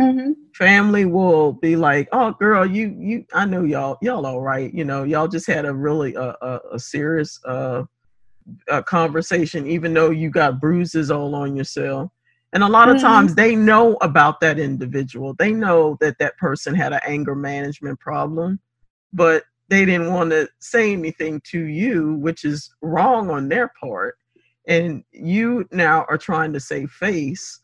mm-hmm. 0.00 0.32
family 0.54 1.04
will 1.04 1.52
be 1.52 1.76
like 1.76 2.08
oh 2.12 2.32
girl 2.32 2.66
you 2.66 2.94
you 2.98 3.24
i 3.32 3.44
know 3.44 3.62
y'all 3.62 3.96
y'all 4.02 4.26
all 4.26 4.40
right 4.40 4.74
you 4.74 4.84
know 4.84 5.04
y'all 5.04 5.28
just 5.28 5.46
had 5.46 5.64
a 5.64 5.72
really 5.72 6.16
uh, 6.16 6.34
a, 6.42 6.60
a 6.72 6.78
serious 6.78 7.40
uh 7.44 7.84
a 8.68 8.82
conversation, 8.82 9.66
even 9.66 9.92
though 9.94 10.10
you 10.10 10.30
got 10.30 10.60
bruises 10.60 11.10
all 11.10 11.34
on 11.34 11.56
yourself. 11.56 12.10
And 12.52 12.62
a 12.62 12.68
lot 12.68 12.88
of 12.88 12.96
mm-hmm. 12.96 13.06
times 13.06 13.34
they 13.34 13.56
know 13.56 13.94
about 14.00 14.40
that 14.40 14.58
individual. 14.58 15.34
They 15.34 15.52
know 15.52 15.96
that 16.00 16.18
that 16.18 16.36
person 16.38 16.74
had 16.74 16.92
an 16.92 17.00
anger 17.06 17.34
management 17.34 18.00
problem, 18.00 18.60
but 19.12 19.44
they 19.68 19.84
didn't 19.84 20.12
want 20.12 20.30
to 20.30 20.48
say 20.60 20.92
anything 20.92 21.40
to 21.50 21.60
you, 21.64 22.14
which 22.14 22.44
is 22.44 22.70
wrong 22.82 23.30
on 23.30 23.48
their 23.48 23.72
part. 23.80 24.16
And 24.68 25.04
you 25.12 25.68
now 25.72 26.06
are 26.08 26.18
trying 26.18 26.52
to 26.52 26.60
save 26.60 26.90
face, 26.90 27.60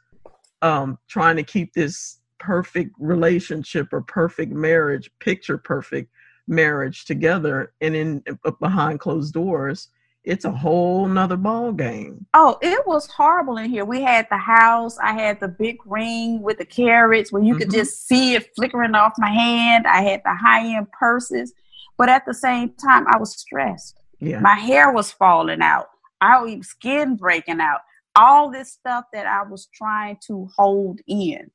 um, 0.63 0.99
trying 1.09 1.37
to 1.37 1.43
keep 1.43 1.73
this 1.73 2.21
perfect 2.39 2.91
relationship 2.99 3.93
or 3.93 4.03
perfect 4.03 4.53
marriage, 4.53 5.11
picture 5.21 5.59
perfect 5.59 6.11
marriage 6.49 7.05
together, 7.05 7.73
and 7.81 7.95
in 7.95 8.23
uh, 8.45 8.51
behind 8.61 9.01
closed 9.01 9.33
doors, 9.33 9.89
it's 10.25 10.45
a 10.45 10.51
whole 10.51 11.09
nother 11.09 11.37
ball 11.37 11.73
game. 11.73 12.27
Oh, 12.35 12.59
it 12.63 12.87
was 12.87 13.09
horrible 13.09 13.57
in 13.57 13.69
here. 13.69 13.85
We 13.85 14.03
had 14.03 14.27
the 14.31 14.37
house. 14.37 14.97
I 14.99 15.13
had 15.13 15.41
the 15.41 15.49
big 15.49 15.79
ring 15.85 16.43
with 16.43 16.59
the 16.59 16.65
carats 16.65 17.33
where 17.33 17.43
you 17.43 17.55
mm-hmm. 17.55 17.63
could 17.63 17.73
just 17.73 18.07
see 18.07 18.35
it 18.35 18.49
flickering 18.55 18.95
off 18.95 19.15
my 19.19 19.31
hand. 19.31 19.87
I 19.87 20.03
had 20.03 20.23
the 20.25 20.35
high 20.35 20.77
end 20.77 20.91
purses, 20.93 21.53
but 21.99 22.09
at 22.09 22.25
the 22.27 22.35
same 22.35 22.75
time, 22.75 23.07
I 23.09 23.19
was 23.19 23.37
stressed. 23.37 23.99
Yeah. 24.21 24.41
My 24.41 24.55
hair 24.55 24.93
was 24.93 25.11
falling 25.11 25.61
out. 25.61 25.87
I 26.21 26.41
was 26.41 26.67
skin 26.67 27.17
breaking 27.17 27.61
out. 27.61 27.81
All 28.15 28.51
this 28.51 28.73
stuff 28.73 29.05
that 29.13 29.27
I 29.27 29.43
was 29.43 29.69
trying 29.75 30.19
to 30.27 30.49
hold 30.57 31.01
in. 31.07 31.51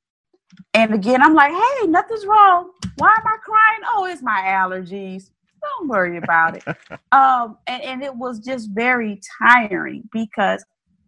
And 0.74 0.94
again, 0.94 1.22
I'm 1.22 1.34
like, 1.34 1.52
hey, 1.52 1.88
nothing's 1.88 2.26
wrong. 2.26 2.72
Why 2.98 3.10
am 3.10 3.28
I 3.28 3.38
crying? 3.44 3.82
Oh, 3.94 4.06
it's 4.06 4.24
my 4.24 4.42
allergies 4.42 5.30
don't 5.62 5.88
worry 5.88 6.18
about 6.18 6.58
it. 6.58 6.64
um, 7.12 7.58
and, 7.68 7.84
and 7.84 8.04
it 8.04 8.16
was 8.16 8.40
just 8.40 8.70
very 8.72 9.20
tiring 9.42 10.08
because 10.12 10.64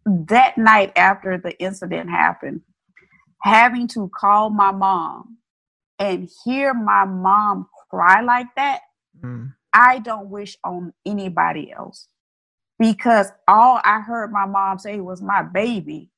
that 0.05 0.57
night 0.57 0.91
after 0.95 1.37
the 1.37 1.57
incident 1.59 2.09
happened, 2.09 2.61
having 3.41 3.87
to 3.89 4.09
call 4.15 4.49
my 4.49 4.71
mom 4.71 5.37
and 5.97 6.29
hear 6.43 6.73
my 6.73 7.05
mom 7.05 7.67
cry 7.89 8.21
like 8.21 8.47
that, 8.55 8.81
mm. 9.21 9.53
I 9.73 9.99
don't 9.99 10.29
wish 10.29 10.57
on 10.63 10.93
anybody 11.05 11.71
else 11.71 12.07
because 12.79 13.31
all 13.47 13.81
I 13.83 13.99
heard 13.99 14.31
my 14.31 14.45
mom 14.45 14.79
say 14.79 14.99
was, 14.99 15.21
My 15.21 15.43
baby, 15.43 16.09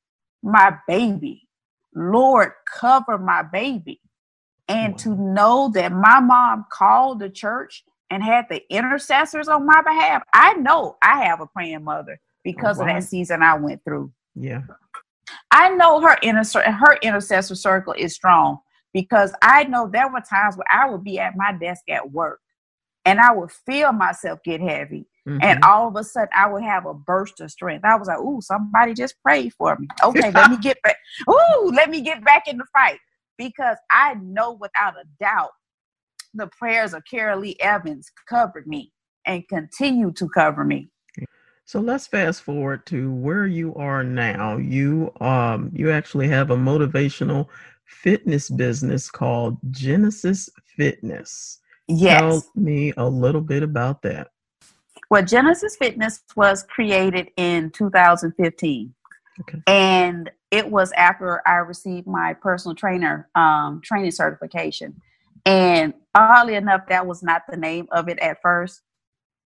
my 0.43 0.77
baby. 0.87 1.47
Lord, 1.93 2.51
cover 2.79 3.17
my 3.17 3.43
baby. 3.43 3.99
And 4.67 4.93
wow. 4.93 4.97
to 4.97 5.15
know 5.15 5.71
that 5.73 5.91
my 5.91 6.21
mom 6.21 6.65
called 6.71 7.19
the 7.19 7.29
church 7.29 7.83
and 8.09 8.23
had 8.23 8.45
the 8.49 8.61
intercessors 8.73 9.49
on 9.49 9.65
my 9.65 9.81
behalf, 9.81 10.23
I 10.33 10.53
know 10.53 10.95
I 11.01 11.25
have 11.25 11.41
a 11.41 11.47
praying 11.47 11.83
mother 11.83 12.19
because 12.43 12.79
oh, 12.79 12.85
wow. 12.85 12.89
of 12.89 12.95
that 12.95 13.07
season 13.07 13.43
I 13.43 13.55
went 13.55 13.83
through. 13.83 14.13
Yeah. 14.35 14.61
I 15.51 15.69
know 15.69 15.99
her 15.99 16.17
inter- 16.21 16.71
her 16.71 16.97
intercessor 17.01 17.55
circle 17.55 17.93
is 17.93 18.15
strong 18.15 18.59
because 18.93 19.33
I 19.41 19.65
know 19.65 19.89
there 19.91 20.09
were 20.09 20.21
times 20.21 20.55
where 20.55 20.67
I 20.71 20.89
would 20.89 21.03
be 21.03 21.19
at 21.19 21.35
my 21.35 21.53
desk 21.53 21.83
at 21.89 22.11
work 22.11 22.39
and 23.05 23.19
I 23.19 23.31
would 23.33 23.51
feel 23.51 23.91
myself 23.91 24.39
get 24.43 24.61
heavy. 24.61 25.07
Mm-hmm. 25.27 25.39
And 25.43 25.63
all 25.63 25.87
of 25.87 25.95
a 25.95 26.03
sudden, 26.03 26.29
I 26.35 26.47
would 26.51 26.63
have 26.63 26.85
a 26.85 26.93
burst 26.93 27.41
of 27.41 27.51
strength. 27.51 27.85
I 27.85 27.95
was 27.95 28.07
like, 28.07 28.19
"Ooh, 28.19 28.41
somebody 28.41 28.93
just 28.93 29.21
prayed 29.21 29.53
for 29.53 29.77
me." 29.77 29.87
Okay, 30.03 30.31
let 30.31 30.49
me 30.49 30.57
get 30.57 30.81
back. 30.81 30.97
Ooh, 31.29 31.71
let 31.73 31.89
me 31.89 32.01
get 32.01 32.23
back 32.23 32.47
in 32.47 32.57
the 32.57 32.65
fight 32.73 32.97
because 33.37 33.77
I 33.91 34.15
know 34.15 34.53
without 34.53 34.95
a 34.95 35.05
doubt 35.19 35.51
the 36.33 36.47
prayers 36.47 36.93
of 36.93 37.03
Carol 37.09 37.39
Lee 37.39 37.55
Evans 37.59 38.11
covered 38.27 38.65
me 38.67 38.91
and 39.25 39.47
continue 39.47 40.11
to 40.13 40.27
cover 40.29 40.63
me. 40.63 40.89
So 41.65 41.79
let's 41.79 42.07
fast 42.07 42.41
forward 42.41 42.85
to 42.87 43.13
where 43.13 43.47
you 43.47 43.73
are 43.75 44.03
now. 44.03 44.57
You 44.57 45.13
um 45.21 45.71
you 45.73 45.91
actually 45.91 46.27
have 46.27 46.49
a 46.49 46.57
motivational 46.57 47.47
fitness 47.85 48.49
business 48.49 49.09
called 49.09 49.57
Genesis 49.69 50.49
Fitness. 50.65 51.59
Yes. 51.97 52.19
Tell 52.21 52.43
me 52.55 52.93
a 52.97 53.07
little 53.07 53.41
bit 53.41 53.63
about 53.63 54.01
that. 54.03 54.29
Well, 55.09 55.23
Genesis 55.23 55.75
Fitness 55.75 56.21
was 56.35 56.63
created 56.63 57.31
in 57.37 57.71
2015. 57.71 58.93
Okay. 59.41 59.59
And 59.67 60.31
it 60.51 60.69
was 60.69 60.91
after 60.93 61.45
I 61.47 61.55
received 61.57 62.07
my 62.07 62.33
personal 62.33 62.75
trainer 62.75 63.29
um, 63.35 63.81
training 63.83 64.11
certification. 64.11 65.01
And 65.45 65.93
oddly 66.15 66.55
enough, 66.55 66.87
that 66.89 67.05
was 67.07 67.23
not 67.23 67.43
the 67.49 67.57
name 67.57 67.87
of 67.91 68.07
it 68.09 68.19
at 68.19 68.41
first. 68.41 68.81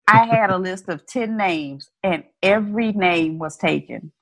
I 0.08 0.24
had 0.26 0.50
a 0.50 0.58
list 0.58 0.88
of 0.88 1.06
10 1.06 1.36
names, 1.36 1.90
and 2.02 2.24
every 2.42 2.92
name 2.92 3.38
was 3.38 3.56
taken. 3.56 4.12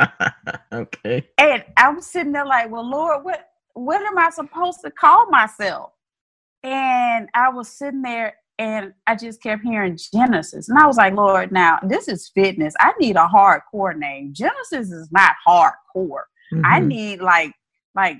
okay. 0.72 1.28
And 1.38 1.64
I'm 1.76 2.00
sitting 2.00 2.32
there 2.32 2.46
like, 2.46 2.70
well, 2.70 2.88
Lord, 2.88 3.24
what 3.24 3.48
what 3.74 4.00
am 4.02 4.18
I 4.18 4.30
supposed 4.30 4.80
to 4.84 4.90
call 4.90 5.28
myself? 5.30 5.92
And 6.64 7.28
I 7.34 7.50
was 7.50 7.68
sitting 7.68 8.02
there 8.02 8.34
and 8.58 8.92
I 9.06 9.16
just 9.16 9.42
kept 9.42 9.62
hearing 9.62 9.98
Genesis. 10.12 10.68
And 10.68 10.78
I 10.78 10.86
was 10.86 10.96
like, 10.96 11.14
Lord, 11.14 11.52
now 11.52 11.78
this 11.86 12.08
is 12.08 12.30
fitness. 12.34 12.74
I 12.80 12.92
need 12.98 13.16
a 13.16 13.28
hardcore 13.32 13.96
name. 13.96 14.32
Genesis 14.32 14.90
is 14.90 15.08
not 15.12 15.34
hardcore. 15.46 16.24
Mm-hmm. 16.52 16.62
I 16.64 16.80
need 16.80 17.20
like 17.20 17.52
like 17.94 18.16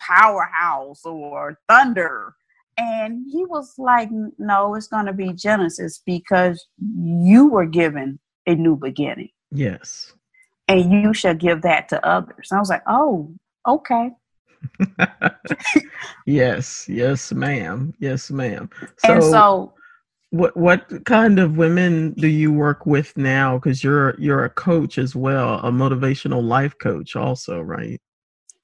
powerhouse 0.00 1.04
or 1.04 1.58
thunder 1.68 2.34
and 2.78 3.26
he 3.30 3.44
was 3.44 3.74
like 3.78 4.08
no 4.38 4.74
it's 4.74 4.86
going 4.86 5.06
to 5.06 5.12
be 5.12 5.32
genesis 5.32 6.02
because 6.06 6.66
you 6.98 7.48
were 7.48 7.66
given 7.66 8.18
a 8.46 8.54
new 8.54 8.76
beginning 8.76 9.28
yes 9.50 10.12
and 10.68 10.90
you 10.90 11.12
shall 11.12 11.34
give 11.34 11.62
that 11.62 11.88
to 11.88 12.04
others 12.06 12.48
and 12.50 12.56
i 12.56 12.60
was 12.60 12.70
like 12.70 12.82
oh 12.86 13.32
okay 13.68 14.10
yes 16.26 16.88
yes 16.88 17.32
ma'am. 17.32 17.94
Yes 17.98 18.30
ma'am. 18.30 18.70
So, 18.98 19.12
and 19.12 19.22
so 19.22 19.74
what 20.30 20.56
what 20.56 21.04
kind 21.04 21.38
of 21.38 21.56
women 21.56 22.12
do 22.12 22.28
you 22.28 22.52
work 22.52 22.86
with 22.86 23.16
now? 23.16 23.58
Because 23.58 23.82
you're 23.82 24.14
you're 24.18 24.44
a 24.44 24.50
coach 24.50 24.98
as 24.98 25.14
well 25.16 25.60
a 25.60 25.70
motivational 25.70 26.42
life 26.42 26.76
coach 26.78 27.16
also 27.16 27.60
right? 27.60 28.00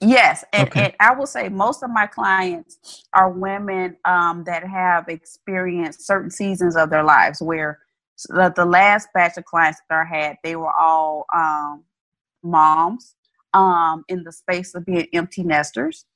Yes, 0.01 0.45
and, 0.53 0.69
okay. 0.69 0.85
and, 0.85 0.95
I 1.01 1.15
will 1.15 1.27
say 1.27 1.49
most 1.49 1.83
of 1.83 1.89
my 1.89 2.07
clients 2.07 3.07
are 3.15 3.31
women 3.31 3.97
um, 4.05 4.45
that 4.45 4.63
have 4.63 5.09
experienced 5.09 6.07
certain 6.07 6.31
seasons 6.31 6.77
of 6.77 6.91
their 6.91 7.03
lives 7.03 7.41
where 7.41 7.79
the, 8.29 8.53
the 8.55 8.67
last 8.67 9.09
batch 9.15 9.39
of 9.39 9.47
clients 9.47 9.81
that 9.89 10.07
I 10.07 10.17
had, 10.17 10.37
they 10.45 10.55
were 10.55 10.73
all 10.73 11.25
um, 11.35 11.85
moms 12.43 13.15
um, 13.57 14.05
in 14.09 14.25
the 14.25 14.33
space 14.33 14.77
of 14.77 14.87
being 14.87 15.09
empty 15.14 15.45
nesters. 15.45 16.07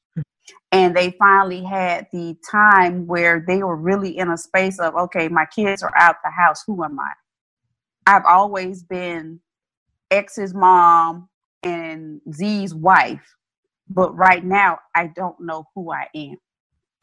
And 0.72 0.96
they 0.96 1.12
finally 1.18 1.64
had 1.64 2.09
the 2.12 2.37
time 2.50 3.07
where 3.07 3.44
they 3.46 3.62
were 3.62 3.76
really 3.76 4.18
in 4.18 4.31
a 4.31 4.38
space 4.38 4.81
of, 4.81 4.94
okay, 4.96 5.29
my 5.29 5.46
kids 5.46 5.83
are 5.83 5.92
out 5.96 6.16
the 6.24 6.31
house. 6.31 6.64
Who 6.66 6.85
am 6.85 6.98
I? 7.00 7.12
I've 8.07 8.26
always 8.26 8.83
been 8.85 9.40
X's 10.11 10.55
mom 10.55 11.29
and 11.64 12.20
Z's 12.33 12.74
wife 12.74 13.22
but 13.90 14.16
right 14.16 14.44
now, 14.44 14.81
I 14.96 15.09
don't 15.09 15.40
know 15.40 15.66
who 15.76 15.92
I 15.92 16.09
am. 16.16 16.37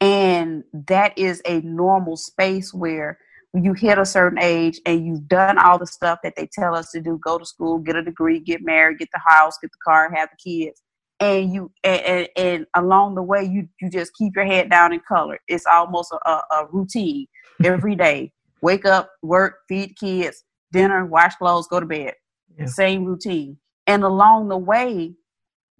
And 0.00 0.64
that 0.88 1.18
is 1.18 1.42
a 1.46 1.60
normal 1.62 2.16
space 2.16 2.74
where 2.74 3.18
you 3.54 3.72
hit 3.72 3.98
a 3.98 4.04
certain 4.04 4.38
age 4.38 4.80
and 4.84 5.06
you've 5.06 5.26
done 5.26 5.58
all 5.58 5.78
the 5.78 5.86
stuff 5.86 6.18
that 6.22 6.34
they 6.36 6.48
tell 6.52 6.74
us 6.74 6.90
to 6.90 7.00
do 7.00 7.18
go 7.22 7.38
to 7.38 7.46
school, 7.46 7.78
get 7.78 7.96
a 7.96 8.02
degree, 8.02 8.40
get 8.40 8.62
married, 8.62 8.98
get 8.98 9.08
the 9.12 9.20
house, 9.24 9.56
get 9.60 9.70
the 9.70 9.78
car, 9.84 10.12
have 10.14 10.28
the 10.30 10.50
kids. 10.50 10.82
And 11.20 11.52
you 11.52 11.72
and, 11.82 12.28
and 12.36 12.66
along 12.76 13.16
the 13.16 13.22
way 13.22 13.42
you 13.42 13.68
you 13.80 13.90
just 13.90 14.14
keep 14.14 14.36
your 14.36 14.44
head 14.44 14.70
down 14.70 14.92
in 14.92 15.00
color. 15.08 15.38
It's 15.48 15.66
almost 15.66 16.12
a, 16.12 16.30
a 16.30 16.66
routine 16.70 17.26
every 17.64 17.96
day. 17.96 18.32
Wake 18.62 18.84
up, 18.84 19.10
work, 19.22 19.60
feed 19.68 19.96
kids, 19.96 20.44
dinner, 20.72 21.04
wash 21.06 21.34
clothes, 21.36 21.66
go 21.68 21.80
to 21.80 21.86
bed. 21.86 22.14
Yeah. 22.56 22.66
Same 22.66 23.04
routine. 23.04 23.58
And 23.86 24.04
along 24.04 24.48
the 24.48 24.58
way, 24.58 25.14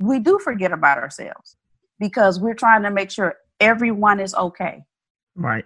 we 0.00 0.18
do 0.18 0.38
forget 0.38 0.72
about 0.72 0.98
ourselves 0.98 1.56
because 2.00 2.40
we're 2.40 2.54
trying 2.54 2.82
to 2.82 2.90
make 2.90 3.10
sure 3.10 3.36
everyone 3.60 4.20
is 4.20 4.34
okay. 4.34 4.82
Right. 5.36 5.64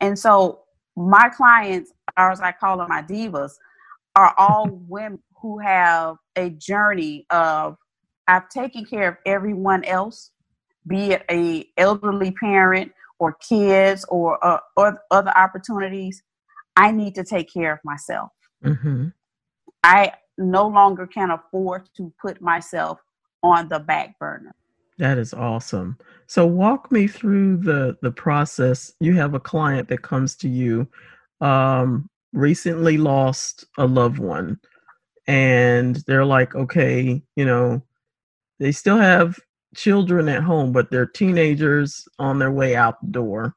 And 0.00 0.18
so 0.18 0.60
my 0.96 1.28
clients, 1.30 1.92
or 2.16 2.30
as 2.30 2.40
I 2.40 2.52
call 2.52 2.78
them, 2.78 2.88
my 2.88 3.02
divas, 3.02 3.52
are 4.16 4.34
all 4.36 4.68
women 4.88 5.22
who 5.40 5.58
have 5.58 6.16
a 6.36 6.50
journey 6.50 7.26
of 7.30 7.76
I've 8.28 8.48
taken 8.48 8.84
care 8.84 9.08
of 9.08 9.16
everyone 9.26 9.84
else, 9.84 10.30
be 10.86 11.12
it 11.12 11.24
a 11.30 11.66
elderly 11.76 12.30
parent 12.30 12.92
or 13.18 13.32
kids 13.34 14.04
or, 14.08 14.44
uh, 14.44 14.60
or 14.76 15.00
other 15.10 15.32
opportunities. 15.36 16.22
I 16.76 16.92
need 16.92 17.16
to 17.16 17.24
take 17.24 17.52
care 17.52 17.72
of 17.72 17.80
myself. 17.84 18.30
Mm-hmm. 18.64 19.08
I 19.82 20.12
no 20.38 20.68
longer 20.68 21.06
can 21.06 21.30
afford 21.30 21.88
to 21.96 22.12
put 22.20 22.40
myself 22.40 23.00
on 23.42 23.68
the 23.68 23.80
back 23.80 24.18
burner. 24.18 24.54
That 25.00 25.18
is 25.18 25.34
awesome. 25.34 25.98
So 26.28 26.46
walk 26.46 26.92
me 26.92 27.08
through 27.08 27.58
the 27.58 27.98
the 28.02 28.12
process. 28.12 28.92
You 29.00 29.14
have 29.16 29.34
a 29.34 29.40
client 29.40 29.88
that 29.88 30.02
comes 30.02 30.36
to 30.38 30.48
you 30.48 30.88
um 31.42 32.08
recently 32.34 32.98
lost 32.98 33.64
a 33.78 33.86
loved 33.86 34.18
one 34.20 34.60
and 35.28 35.96
they're 36.08 36.24
like, 36.26 36.54
"Okay, 36.56 37.22
you 37.36 37.46
know, 37.46 37.82
they 38.60 38.72
still 38.72 38.98
have 38.98 39.38
children 39.76 40.28
at 40.28 40.42
home, 40.44 40.72
but 40.72 40.90
they're 40.90 41.06
teenagers 41.06 42.08
on 42.20 42.38
their 42.40 42.52
way 42.52 42.76
out 42.76 43.00
the 43.02 43.08
door 43.12 43.54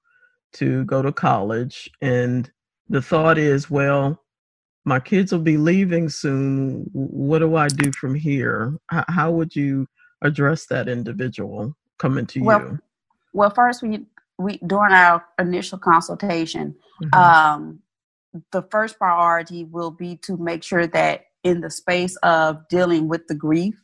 to 0.55 0.85
go 0.85 1.01
to 1.03 1.11
college 1.13 1.89
and 2.01 2.51
the 2.89 3.01
thought 3.03 3.37
is, 3.39 3.69
well, 3.71 4.23
my 4.85 4.99
kids 4.99 5.31
will 5.31 5.39
be 5.39 5.57
leaving 5.57 6.09
soon. 6.09 6.85
What 6.93 7.39
do 7.39 7.55
I 7.55 7.69
do 7.69 7.91
from 7.93 8.15
here? 8.15 8.77
How 8.89 9.31
would 9.31 9.55
you 9.55 9.87
address 10.23 10.65
that 10.67 10.87
individual 10.87 11.75
coming 11.99 12.25
to 12.27 12.41
well, 12.41 12.59
you? 12.59 12.79
Well, 13.33 13.49
first 13.49 13.83
we 13.83 14.05
we 14.37 14.57
during 14.65 14.93
our 14.93 15.23
initial 15.39 15.77
consultation, 15.77 16.75
mm-hmm. 17.03 17.19
um, 17.19 17.79
the 18.51 18.63
first 18.71 18.97
priority 18.97 19.65
will 19.65 19.91
be 19.91 20.17
to 20.23 20.37
make 20.37 20.63
sure 20.63 20.87
that 20.87 21.25
in 21.43 21.61
the 21.61 21.69
space 21.69 22.15
of 22.17 22.67
dealing 22.69 23.07
with 23.07 23.27
the 23.27 23.35
grief 23.35 23.75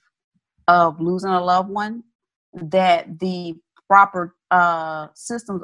of 0.68 1.00
losing 1.00 1.30
a 1.30 1.44
loved 1.44 1.70
one, 1.70 2.04
that 2.54 3.20
the 3.20 3.56
proper 3.88 4.36
uh, 4.52 5.08
systems 5.16 5.64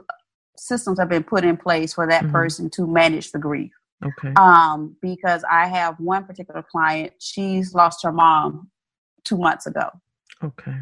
systems 0.58 1.00
have 1.00 1.10
been 1.10 1.24
put 1.24 1.44
in 1.44 1.58
place 1.58 1.94
for 1.94 2.08
that 2.08 2.24
mm-hmm. 2.24 2.32
person 2.32 2.70
to 2.70 2.88
manage 2.88 3.32
the 3.32 3.40
grief. 3.40 3.72
Okay. 4.04 4.34
Um, 4.36 4.96
because 5.02 5.44
I 5.50 5.68
have 5.68 6.00
one 6.00 6.26
particular 6.26 6.64
client, 6.64 7.14
she's 7.20 7.74
lost 7.74 8.04
her 8.04 8.12
mom 8.12 8.70
two 9.24 9.38
months 9.38 9.66
ago. 9.66 9.90
Okay. 10.44 10.76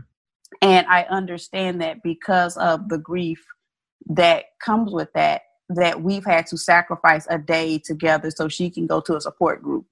And 0.61 0.87
I 0.87 1.03
understand 1.03 1.81
that 1.81 2.03
because 2.03 2.57
of 2.57 2.89
the 2.89 2.97
grief 2.97 3.43
that 4.07 4.45
comes 4.63 4.91
with 4.91 5.11
that, 5.13 5.41
that 5.69 6.01
we've 6.01 6.25
had 6.25 6.45
to 6.47 6.57
sacrifice 6.57 7.25
a 7.29 7.37
day 7.37 7.79
together 7.79 8.29
so 8.29 8.47
she 8.47 8.69
can 8.69 8.85
go 8.85 9.01
to 9.01 9.15
a 9.15 9.21
support 9.21 9.61
group 9.63 9.85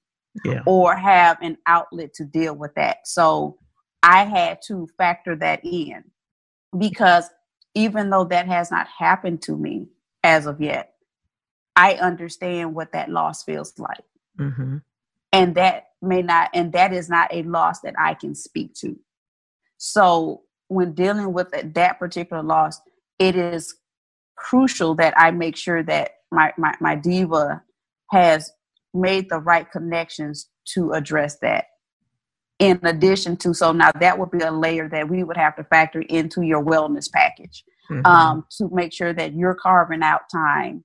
yeah. 0.46 0.62
or 0.66 0.96
have 0.96 1.38
an 1.42 1.58
outlet 1.66 2.14
to 2.16 2.26
deal 2.26 2.56
with 2.56 2.74
that. 2.76 3.08
So 3.08 3.58
I 4.04 4.26
had 4.26 4.60
to 4.68 4.88
factor 4.98 5.36
that 5.38 5.64
in 5.64 6.04
because 6.78 7.30
even 7.74 8.10
though 8.10 8.26
that 8.26 8.48
has 8.48 8.72
not 8.72 8.88
happened 8.88 9.42
to 9.44 9.58
me 9.58 9.88
as 10.24 10.46
of 10.46 10.62
yet, 10.62 10.94
I 11.76 11.94
understand 11.96 12.76
what 12.76 12.92
that 12.92 13.10
loss 13.10 13.44
feels 13.44 13.74
like. 13.78 14.04
Mm-hmm. 14.40 14.78
And 15.34 15.56
that 15.56 15.86
may 16.02 16.22
not, 16.22 16.50
and 16.54 16.74
that 16.74 16.94
is 16.94 17.10
not 17.10 17.34
a 17.34 17.44
loss 17.44 17.80
that 17.82 17.96
I 17.98 18.14
can 18.14 18.36
speak 18.36 18.74
to. 18.76 19.00
So 19.84 20.44
when 20.68 20.94
dealing 20.94 21.34
with 21.34 21.48
that 21.74 21.98
particular 21.98 22.44
loss, 22.44 22.80
it 23.18 23.36
is 23.36 23.74
crucial 24.38 24.94
that 24.96 25.16
I 25.18 25.32
make 25.32 25.58
sure 25.58 25.82
that 25.82 26.12
my, 26.32 26.54
my, 26.56 26.76
my 26.80 26.96
diva 26.96 27.64
has 28.12 28.52
made 28.94 29.28
the 29.28 29.40
right 29.40 29.70
connections 29.72 30.48
to 30.76 30.92
address 30.92 31.40
that. 31.40 31.66
In 32.60 32.80
addition 32.84 33.38
to, 33.38 33.56
so 33.56 33.72
now 33.72 33.90
that 34.00 34.20
would 34.20 34.30
be 34.30 34.42
a 34.44 34.52
layer 34.52 34.88
that 34.88 35.10
we 35.10 35.24
would 35.24 35.36
have 35.36 35.56
to 35.56 35.64
factor 35.64 36.02
into 36.02 36.44
your 36.44 36.64
wellness 36.64 37.12
package 37.12 37.64
mm-hmm. 37.90 38.06
um, 38.06 38.46
to 38.60 38.70
make 38.72 38.94
sure 38.94 39.14
that 39.14 39.34
you're 39.34 39.56
carving 39.56 40.04
out 40.04 40.22
time 40.32 40.84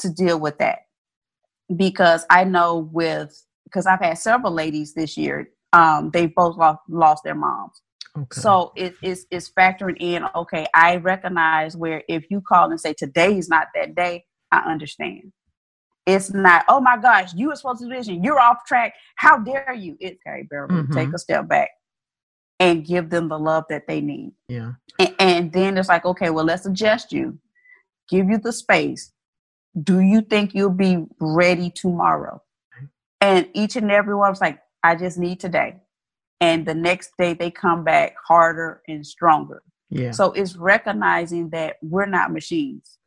to 0.00 0.10
deal 0.10 0.38
with 0.38 0.58
that. 0.58 0.80
Because 1.74 2.26
I 2.28 2.44
know 2.44 2.90
with, 2.92 3.46
because 3.64 3.86
I've 3.86 4.00
had 4.00 4.18
several 4.18 4.52
ladies 4.52 4.92
this 4.92 5.16
year, 5.16 5.48
um, 5.72 6.10
they 6.12 6.26
both 6.26 6.58
lost, 6.58 6.80
lost 6.90 7.24
their 7.24 7.34
moms. 7.34 7.80
Okay. 8.18 8.40
So 8.40 8.72
it 8.76 8.94
is 9.02 9.26
it's 9.30 9.50
factoring 9.50 9.96
in. 10.00 10.24
Okay, 10.34 10.66
I 10.74 10.96
recognize 10.96 11.76
where 11.76 12.02
if 12.08 12.30
you 12.30 12.40
call 12.40 12.70
and 12.70 12.80
say 12.80 12.92
today 12.92 13.38
is 13.38 13.48
not 13.48 13.68
that 13.74 13.94
day, 13.94 14.24
I 14.50 14.58
understand. 14.70 15.32
It's 16.06 16.32
not. 16.32 16.64
Oh 16.68 16.80
my 16.80 16.96
gosh, 16.96 17.32
you 17.34 17.48
were 17.48 17.56
supposed 17.56 17.80
to 17.80 17.88
do 17.88 17.94
this, 17.94 18.08
and 18.08 18.24
you're 18.24 18.40
off 18.40 18.64
track. 18.66 18.94
How 19.14 19.38
dare 19.38 19.74
you? 19.74 19.96
It's 20.00 20.20
okay, 20.26 20.46
Beverly. 20.50 20.82
Mm-hmm. 20.82 20.94
Take 20.94 21.12
a 21.12 21.18
step 21.18 21.46
back 21.46 21.70
and 22.58 22.84
give 22.84 23.10
them 23.10 23.28
the 23.28 23.38
love 23.38 23.64
that 23.70 23.86
they 23.86 24.00
need. 24.00 24.32
Yeah. 24.48 24.72
And, 24.98 25.14
and 25.18 25.52
then 25.52 25.78
it's 25.78 25.88
like, 25.88 26.04
okay, 26.04 26.30
well, 26.30 26.44
let's 26.44 26.66
adjust 26.66 27.12
you, 27.12 27.38
give 28.08 28.28
you 28.28 28.38
the 28.38 28.52
space. 28.52 29.12
Do 29.80 30.00
you 30.00 30.20
think 30.20 30.52
you'll 30.52 30.70
be 30.70 31.06
ready 31.20 31.70
tomorrow? 31.70 32.42
And 33.20 33.48
each 33.54 33.76
and 33.76 33.90
every 33.90 34.14
one's 34.14 34.40
like, 34.40 34.58
I 34.82 34.96
just 34.96 35.16
need 35.16 35.40
today 35.40 35.76
and 36.40 36.66
the 36.66 36.74
next 36.74 37.12
day 37.18 37.34
they 37.34 37.50
come 37.50 37.84
back 37.84 38.14
harder 38.26 38.82
and 38.88 39.06
stronger. 39.06 39.62
Yeah. 39.90 40.12
So 40.12 40.32
it's 40.32 40.56
recognizing 40.56 41.50
that 41.50 41.76
we're 41.82 42.06
not 42.06 42.32
machines. 42.32 42.98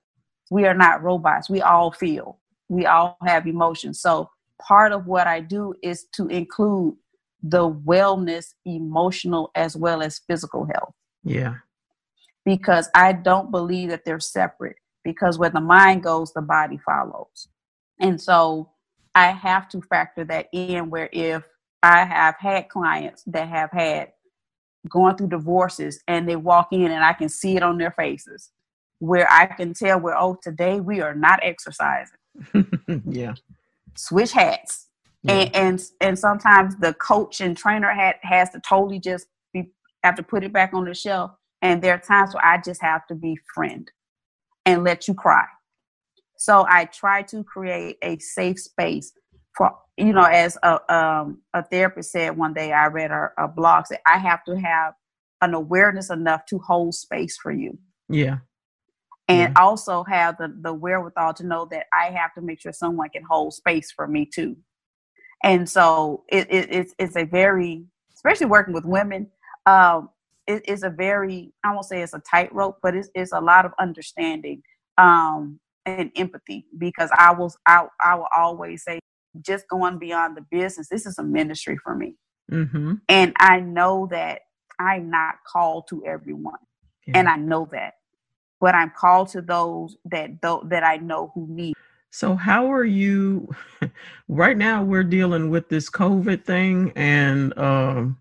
We 0.51 0.65
are 0.65 0.73
not 0.73 1.01
robots. 1.01 1.49
We 1.49 1.61
all 1.61 1.91
feel. 1.91 2.39
We 2.69 2.85
all 2.85 3.17
have 3.25 3.47
emotions. 3.47 4.01
So 4.01 4.29
part 4.61 4.91
of 4.91 5.07
what 5.07 5.27
I 5.27 5.39
do 5.39 5.73
is 5.81 6.05
to 6.15 6.27
include 6.27 6.95
the 7.41 7.69
wellness, 7.69 8.53
emotional 8.65 9.51
as 9.55 9.75
well 9.75 10.01
as 10.01 10.21
physical 10.27 10.65
health. 10.65 10.93
Yeah. 11.23 11.55
Because 12.45 12.89
I 12.93 13.13
don't 13.13 13.51
believe 13.51 13.89
that 13.89 14.05
they're 14.05 14.19
separate 14.19 14.77
because 15.03 15.37
where 15.37 15.49
the 15.49 15.61
mind 15.61 16.03
goes, 16.03 16.33
the 16.33 16.41
body 16.41 16.79
follows. 16.85 17.47
And 17.99 18.19
so 18.21 18.71
I 19.15 19.27
have 19.27 19.69
to 19.69 19.81
factor 19.81 20.23
that 20.25 20.47
in 20.51 20.89
where 20.89 21.09
if 21.11 21.43
I 21.83 22.05
have 22.05 22.35
had 22.39 22.69
clients 22.69 23.23
that 23.27 23.49
have 23.49 23.69
had 23.71 24.13
going 24.89 25.17
through 25.17 25.27
divorces 25.27 26.01
and 26.07 26.27
they 26.27 26.37
walk 26.37 26.69
in 26.71 26.91
and 26.91 27.03
I 27.03 27.13
can 27.13 27.29
see 27.29 27.57
it 27.57 27.63
on 27.63 27.77
their 27.77 27.91
faces 27.91 28.49
where 28.99 29.29
I 29.29 29.47
can 29.47 29.73
tell 29.73 29.99
where, 29.99 30.17
oh, 30.17 30.37
today 30.41 30.79
we 30.79 31.01
are 31.01 31.13
not 31.13 31.41
exercising. 31.43 32.17
yeah. 33.05 33.33
Switch 33.95 34.31
hats. 34.31 34.87
Yeah. 35.23 35.33
And, 35.33 35.55
and 35.55 35.83
and 36.01 36.19
sometimes 36.19 36.75
the 36.77 36.93
coach 36.95 37.41
and 37.41 37.55
trainer 37.55 37.91
hat 37.91 38.15
has 38.23 38.49
to 38.51 38.61
totally 38.61 38.99
just 38.99 39.27
be 39.53 39.71
have 40.03 40.15
to 40.15 40.23
put 40.23 40.43
it 40.43 40.53
back 40.53 40.73
on 40.73 40.85
the 40.85 40.93
shelf. 40.93 41.31
And 41.61 41.81
there 41.81 41.93
are 41.93 41.99
times 41.99 42.33
where 42.33 42.45
I 42.45 42.59
just 42.59 42.81
have 42.81 43.05
to 43.07 43.15
be 43.15 43.37
friend 43.53 43.89
and 44.65 44.83
let 44.83 45.07
you 45.07 45.13
cry. 45.13 45.45
So 46.37 46.65
I 46.67 46.85
try 46.85 47.21
to 47.23 47.43
create 47.43 47.97
a 48.01 48.17
safe 48.19 48.59
space 48.59 49.13
for 49.55 49.75
you 49.97 50.13
know, 50.13 50.23
as 50.23 50.57
a 50.63 50.93
um, 50.93 51.39
a 51.53 51.63
therapist 51.63 52.11
said 52.11 52.35
one 52.35 52.53
day, 52.53 52.71
I 52.71 52.87
read 52.87 53.11
a, 53.11 53.29
a 53.37 53.47
blog 53.47 53.85
said 53.85 53.99
I 54.05 54.17
have 54.17 54.43
to 54.45 54.59
have 54.59 54.93
an 55.41 55.53
awareness 55.53 56.09
enough 56.09 56.45
to 56.47 56.57
hold 56.59 56.95
space 56.95 57.37
for 57.37 57.51
you. 57.51 57.77
Yeah. 58.09 58.37
And 59.27 59.53
yeah. 59.55 59.61
also 59.61 60.03
have 60.03 60.37
the, 60.37 60.53
the 60.61 60.73
wherewithal 60.73 61.33
to 61.35 61.45
know 61.45 61.67
that 61.71 61.85
I 61.93 62.11
have 62.11 62.33
to 62.33 62.41
make 62.41 62.59
sure 62.61 62.73
someone 62.73 63.09
can 63.09 63.23
hold 63.23 63.53
space 63.53 63.91
for 63.91 64.07
me 64.07 64.25
too. 64.25 64.57
And 65.43 65.69
so 65.69 66.23
it, 66.29 66.47
it 66.49 66.73
it's 66.73 66.95
it's 66.97 67.15
a 67.15 67.25
very 67.25 67.85
especially 68.15 68.47
working 68.47 68.73
with 68.73 68.85
women, 68.85 69.29
um, 69.65 70.09
it, 70.47 70.63
it's 70.65 70.83
a 70.83 70.89
very 70.89 71.53
I 71.63 71.73
won't 71.73 71.85
say 71.85 72.01
it's 72.01 72.13
a 72.13 72.19
tightrope, 72.19 72.79
but 72.81 72.95
it's 72.95 73.09
it's 73.13 73.33
a 73.33 73.39
lot 73.39 73.65
of 73.65 73.73
understanding 73.79 74.61
um, 74.97 75.59
and 75.85 76.11
empathy 76.15 76.65
because 76.77 77.09
I 77.17 77.31
will 77.31 77.53
I 77.67 77.85
I 78.01 78.15
will 78.15 78.29
always 78.35 78.83
say 78.83 78.99
just 79.41 79.67
going 79.67 79.99
beyond 79.99 80.37
the 80.37 80.45
business, 80.49 80.87
this 80.89 81.05
is 81.05 81.17
a 81.17 81.23
ministry 81.23 81.77
for 81.77 81.95
me. 81.95 82.15
Mm-hmm. 82.51 82.95
And 83.09 83.33
I 83.39 83.59
know 83.59 84.07
that 84.11 84.41
I'm 84.79 85.09
not 85.09 85.35
called 85.47 85.87
to 85.89 86.05
everyone. 86.05 86.59
Yeah. 87.07 87.19
And 87.19 87.29
I 87.29 87.37
know 87.37 87.67
that. 87.71 87.93
But 88.59 88.75
I'm 88.75 88.91
called 88.97 89.29
to 89.29 89.41
those 89.41 89.97
that 90.05 90.41
that 90.41 90.83
I 90.83 90.97
know 90.97 91.31
who 91.35 91.47
need. 91.49 91.73
So 92.11 92.35
how 92.35 92.71
are 92.71 92.85
you 92.85 93.49
right 94.27 94.57
now 94.57 94.83
we're 94.83 95.03
dealing 95.03 95.49
with 95.49 95.67
this 95.67 95.89
COVID 95.89 96.45
thing 96.45 96.93
and 96.95 97.57
um 97.57 98.17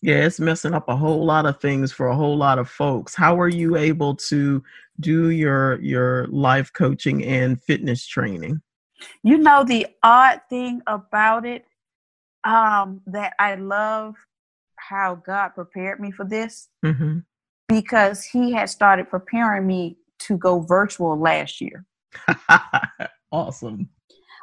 yeah, 0.00 0.26
it's 0.26 0.38
messing 0.38 0.74
up 0.74 0.88
a 0.88 0.96
whole 0.96 1.24
lot 1.24 1.46
of 1.46 1.60
things 1.60 1.90
for 1.90 2.06
a 2.08 2.14
whole 2.14 2.36
lot 2.36 2.58
of 2.58 2.68
folks. 2.68 3.16
How 3.16 3.38
are 3.40 3.48
you 3.48 3.76
able 3.76 4.14
to 4.14 4.62
do 5.00 5.30
your 5.30 5.80
your 5.80 6.26
life 6.28 6.72
coaching 6.72 7.24
and 7.24 7.60
fitness 7.62 8.06
training? 8.06 8.60
You 9.22 9.38
know 9.38 9.64
the 9.64 9.86
odd 10.02 10.40
thing 10.50 10.82
about 10.86 11.46
it 11.46 11.64
um, 12.44 13.00
that 13.06 13.34
I 13.38 13.54
love 13.56 14.14
how 14.76 15.16
God 15.16 15.50
prepared 15.50 16.00
me 16.00 16.10
for 16.10 16.24
this 16.24 16.68
mm-hmm. 16.84 17.18
because 17.68 18.24
He 18.24 18.52
had 18.52 18.70
started 18.70 19.10
preparing 19.10 19.66
me 19.66 19.98
to 20.20 20.36
go 20.36 20.60
virtual 20.60 21.18
last 21.18 21.60
year. 21.60 21.84
awesome. 23.32 23.88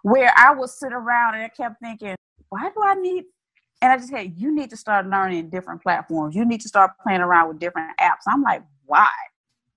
Where 0.04 0.32
I 0.38 0.54
would 0.54 0.70
sit 0.70 0.94
around 0.94 1.36
and 1.36 1.44
I 1.44 1.50
kept 1.50 1.80
thinking, 1.82 2.15
why 2.50 2.70
do 2.70 2.82
I 2.84 2.96
need? 2.96 3.26
And 3.82 3.91
I 3.91 3.98
just 3.98 4.10
said, 4.10 4.34
you 4.38 4.54
need 4.54 4.70
to 4.70 4.78
start 4.78 5.08
learning 5.08 5.50
different 5.50 5.82
platforms. 5.82 6.36
You 6.36 6.46
need 6.46 6.62
to 6.62 6.68
start 6.68 6.91
playing 7.04 7.22
around 7.22 7.50
with 7.50 7.60
different 7.60 7.91
apps. 8.00 8.24
I'm 8.28 8.41
like, 8.41 8.63
why? 8.86 9.10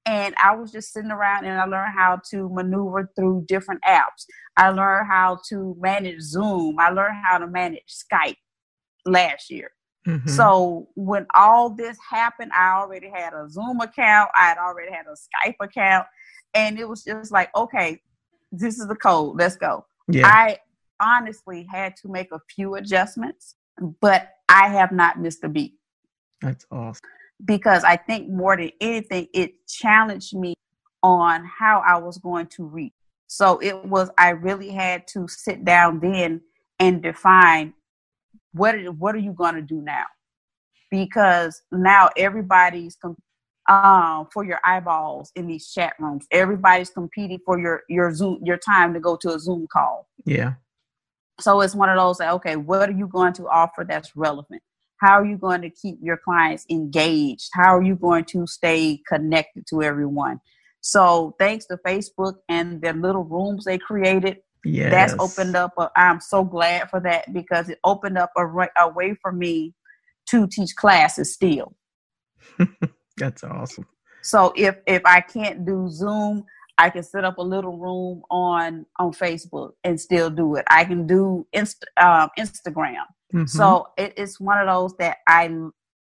And 0.09 0.35
I 0.43 0.57
was 0.57 0.73
just 0.73 0.93
sitting 0.93 1.11
around 1.11 1.45
and 1.45 1.61
I 1.61 1.67
learned 1.67 1.93
how 1.95 2.21
to 2.31 2.49
maneuver 2.49 3.11
through 3.15 3.45
different 3.47 3.83
apps. 3.87 4.25
I 4.57 4.71
learned 4.71 5.07
how 5.07 5.39
to 5.51 5.77
manage 5.79 6.21
Zoom. 6.23 6.79
I 6.79 6.89
learned 6.89 7.19
how 7.23 7.37
to 7.37 7.47
manage 7.47 7.83
Skype 7.89 8.39
last 9.05 9.51
year. 9.51 9.71
Mm-hmm. 10.07 10.31
So 10.31 10.89
when 10.95 11.27
all 11.35 11.69
this 11.69 11.99
happened, 12.11 12.53
I 12.57 12.79
already 12.79 13.11
had 13.11 13.35
a 13.35 13.51
Zoom 13.51 13.81
account. 13.81 14.31
I 14.35 14.47
had 14.47 14.57
already 14.57 14.91
had 14.91 15.05
a 15.07 15.15
Skype 15.15 15.57
account, 15.61 16.07
and 16.55 16.79
it 16.79 16.89
was 16.89 17.05
just 17.05 17.31
like, 17.31 17.55
okay, 17.55 18.01
this 18.51 18.79
is 18.79 18.89
the 18.89 18.97
code. 18.97 19.37
Let's 19.37 19.57
go. 19.57 19.85
Yeah. 20.11 20.27
I 20.27 20.59
honestly 21.01 21.69
had 21.71 21.97
to 21.97 22.09
make 22.09 22.33
a 22.33 22.41
few 22.49 22.77
adjustments, 22.77 23.57
but 24.01 24.31
I 24.49 24.69
have 24.69 24.91
not 24.91 25.21
missed 25.21 25.45
a 25.45 25.51
beat. 25.51 25.75
That's 26.41 26.65
awesome 26.71 27.03
because 27.45 27.85
I 27.85 27.97
think 27.97 28.29
more 28.29 28.57
than 28.57 28.71
anything, 28.81 29.29
it 29.35 29.67
challenged 29.67 30.35
me 30.37 30.55
on 31.03 31.45
how 31.59 31.83
I 31.87 31.99
was 31.99 32.19
going 32.19 32.47
to 32.49 32.65
reach. 32.65 32.93
So 33.27 33.59
it 33.59 33.85
was, 33.85 34.11
I 34.19 34.31
really 34.31 34.71
had 34.71 35.07
to 35.09 35.29
sit 35.29 35.65
down 35.65 36.01
then 36.01 36.41
and 36.79 37.03
define 37.03 37.75
what, 38.53 38.75
what 38.97 39.15
are 39.15 39.19
you 39.19 39.33
going 39.33 39.55
to 39.55 39.63
do 39.63 39.83
now? 39.83 40.05
Because 40.91 41.61
now 41.71 42.09
everybody's 42.17 42.97
um, 43.69 44.29
for 44.33 44.45
your 44.45 44.61
eyeballs 44.65 45.31
in 45.37 45.47
these 45.47 45.71
chat 45.71 45.95
rooms. 45.99 46.27
Everybody's 46.31 46.91
competing 46.91 47.39
for 47.45 47.59
your 47.59 47.83
your 47.89 48.13
Zoom 48.15 48.41
your 48.43 48.57
time 48.57 48.95
to 48.95 49.01
go 49.01 49.17
to 49.17 49.35
a 49.35 49.39
Zoom 49.39 49.67
call. 49.71 50.09
Yeah. 50.25 50.55
So 51.41 51.61
it's 51.61 51.75
one 51.75 51.91
of 51.91 51.97
those 51.97 52.19
that 52.19 52.33
okay, 52.35 52.57
what 52.57 52.89
are 52.89 52.93
you 52.93 53.07
going 53.07 53.35
to 53.35 53.49
offer 53.49 53.85
that's 53.87 54.17
relevant? 54.17 54.63
How 55.01 55.21
are 55.21 55.25
you 55.25 55.37
going 55.37 55.63
to 55.63 55.71
keep 55.71 55.99
your 56.03 56.17
clients 56.17 56.67
engaged? 56.71 57.51
How 57.55 57.77
are 57.77 57.83
you 57.83 57.95
going 57.95 58.25
to 58.27 58.47
stay 58.47 59.01
connected 59.07 59.67
to 59.69 59.83
everyone? 59.83 60.41
So 60.81 61.35
thanks 61.39 61.67
to 61.67 61.79
Facebook 61.87 62.35
and 62.49 62.81
the 62.81 62.93
little 62.93 63.25
rooms 63.25 63.65
they 63.65 63.79
created, 63.79 64.39
yes. 64.65 64.91
that's 64.91 65.15
opened 65.19 65.57
up. 65.57 65.73
i 65.79 65.89
am 65.97 66.21
so 66.21 66.45
glad 66.45 66.91
for 66.91 67.01
that 67.01 67.33
because 67.33 67.69
it 67.69 67.79
opened 67.85 68.19
up 68.19 68.31
a, 68.37 68.47
a 68.81 68.89
way 68.89 69.17
for 69.21 69.33
me 69.33 69.75
to 70.31 70.47
teach 70.47 70.75
classes 70.77 71.35
still. 71.35 71.75
that's 73.17 73.45
awesome. 73.45 73.87
So 74.23 74.53
if 74.57 74.77
if 74.87 75.03
I 75.05 75.21
can't 75.21 75.65
do 75.65 75.89
Zoom, 75.89 76.45
I 76.77 76.91
can 76.91 77.03
set 77.03 77.25
up 77.25 77.39
a 77.39 77.43
little 77.43 77.77
room 77.77 78.23
on 78.31 78.87
on 78.99 79.13
Facebook 79.13 79.73
and 79.85 80.01
still 80.01 80.31
do 80.31 80.57
it. 80.57 80.65
I 80.71 80.85
can 80.85 81.07
do 81.07 81.47
Inst- 81.53 81.85
um, 82.01 82.31
Instagram. 82.39 83.05
Mm-hmm. 83.35 83.47
So 83.47 83.89
it's 83.97 84.41
one 84.41 84.59
of 84.59 84.67
those 84.67 84.97
that 84.99 85.19
I 85.27 85.55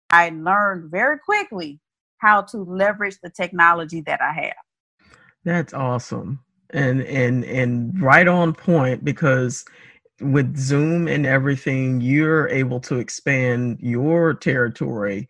I 0.09 0.29
learned 0.29 0.91
very 0.91 1.17
quickly 1.19 1.79
how 2.17 2.41
to 2.41 2.57
leverage 2.57 3.17
the 3.21 3.29
technology 3.29 4.01
that 4.01 4.21
I 4.21 4.31
have. 4.33 5.17
That's 5.43 5.73
awesome. 5.73 6.39
And 6.71 7.01
and 7.03 7.43
and 7.45 8.01
right 8.01 8.27
on 8.27 8.53
point 8.53 9.05
because 9.05 9.65
with 10.21 10.57
Zoom 10.57 11.07
and 11.07 11.25
everything, 11.25 12.01
you're 12.01 12.47
able 12.49 12.79
to 12.81 12.97
expand 12.97 13.77
your 13.81 14.33
territory 14.33 15.27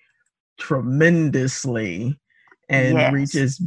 tremendously 0.60 2.20
and 2.70 2.98
yes. 2.98 3.14
reach 3.14 3.36
as 3.36 3.62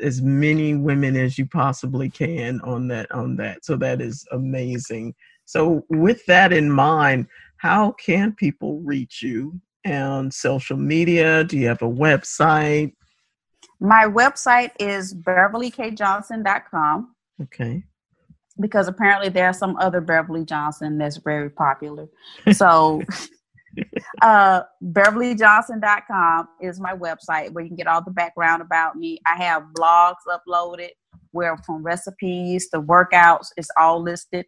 as 0.00 0.22
many 0.22 0.74
women 0.74 1.16
as 1.16 1.38
you 1.38 1.46
possibly 1.46 2.08
can 2.08 2.60
on 2.62 2.88
that 2.88 3.10
on 3.12 3.36
that. 3.36 3.64
So 3.64 3.76
that 3.76 4.00
is 4.00 4.26
amazing. 4.32 5.14
So 5.44 5.84
with 5.88 6.24
that 6.26 6.52
in 6.52 6.70
mind, 6.70 7.26
how 7.58 7.92
can 7.92 8.32
people 8.32 8.80
reach 8.80 9.22
you 9.22 9.60
on 9.86 10.30
social 10.30 10.76
media? 10.76 11.44
Do 11.44 11.58
you 11.58 11.68
have 11.68 11.82
a 11.82 11.88
website? 11.88 12.94
My 13.80 14.04
website 14.04 14.70
is 14.80 15.14
beverlykjohnson.com. 15.14 17.14
Okay. 17.42 17.84
Because 18.60 18.88
apparently 18.88 19.28
there's 19.28 19.58
some 19.58 19.76
other 19.76 20.00
Beverly 20.00 20.44
Johnson 20.44 20.98
that's 20.98 21.18
very 21.18 21.50
popular. 21.50 22.08
So 22.52 23.02
uh, 24.22 24.62
beverlyjohnson.com 24.82 26.48
is 26.60 26.80
my 26.80 26.94
website 26.94 27.52
where 27.52 27.62
you 27.62 27.70
can 27.70 27.76
get 27.76 27.86
all 27.86 28.02
the 28.02 28.10
background 28.10 28.62
about 28.62 28.96
me. 28.96 29.20
I 29.26 29.36
have 29.36 29.64
blogs 29.76 30.14
uploaded 30.28 30.90
where 31.32 31.56
from 31.58 31.82
recipes 31.82 32.68
to 32.70 32.80
workouts, 32.80 33.48
it's 33.56 33.68
all 33.76 34.02
listed. 34.02 34.46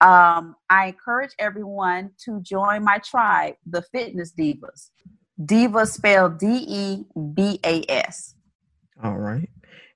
Um, 0.00 0.56
I 0.68 0.88
encourage 0.88 1.32
everyone 1.38 2.10
to 2.24 2.40
join 2.42 2.84
my 2.84 2.98
tribe, 2.98 3.54
the 3.66 3.82
Fitness 3.82 4.32
Divas. 4.38 4.90
Divas 5.40 5.92
spelled 5.92 6.38
D 6.38 6.64
E 6.68 7.04
B 7.34 7.58
A 7.64 7.84
S. 7.88 8.34
All 9.02 9.16
right, 9.16 9.48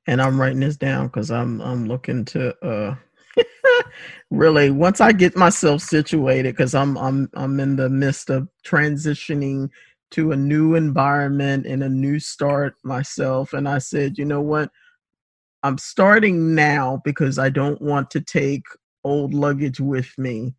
and 0.07 0.23
I'm 0.23 0.41
writing 0.41 0.61
this 0.61 0.77
down 0.77 1.09
because 1.09 1.31
I'm 1.31 1.61
I'm 1.61 1.87
looking 1.87 2.25
to 2.27 2.57
uh 2.65 2.95
really 4.31 4.71
once 4.71 5.01
I 5.01 5.13
get 5.13 5.37
myself 5.37 5.83
situated 5.83 6.57
because 6.57 6.75
I'm 6.75 6.97
I'm 6.97 7.29
I'm 7.35 7.61
in 7.61 7.77
the 7.77 7.91
midst 7.91 8.31
of 8.31 8.49
transitioning 8.65 9.69
to 10.13 10.33
a 10.33 10.37
new 10.37 10.75
environment 10.77 11.67
and 11.67 11.83
a 11.83 11.89
new 11.89 12.19
start 12.19 12.75
myself, 12.85 13.53
and 13.53 13.69
I 13.69 13.79
said, 13.79 14.19
you 14.19 14.25
know 14.25 14.41
what. 14.41 14.71
I'm 15.63 15.77
starting 15.77 16.55
now 16.55 17.03
because 17.05 17.39
I 17.39 17.51
don't 17.51 17.83
want 17.83 18.11
to 18.13 18.23
take 18.23 18.63
old 19.05 19.35
luggage 19.35 19.81
with 19.81 20.17
me 20.19 20.55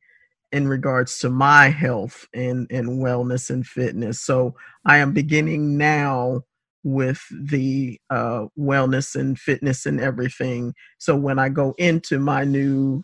in 0.52 0.68
regards 0.68 1.20
to 1.20 1.30
my 1.30 1.70
health 1.70 2.28
and, 2.34 2.68
and 2.72 3.02
wellness 3.02 3.50
and 3.50 3.66
fitness. 3.66 4.22
So 4.22 4.56
I 4.86 4.98
am 4.98 5.14
beginning 5.14 5.78
now 5.78 6.42
with 6.84 7.22
the 7.32 8.00
uh, 8.10 8.46
wellness 8.58 9.16
and 9.16 9.40
fitness 9.40 9.86
and 9.86 10.00
everything. 10.02 10.74
So 10.98 11.16
when 11.16 11.40
I 11.40 11.50
go 11.50 11.74
into 11.78 12.20
my 12.20 12.44
new 12.44 13.04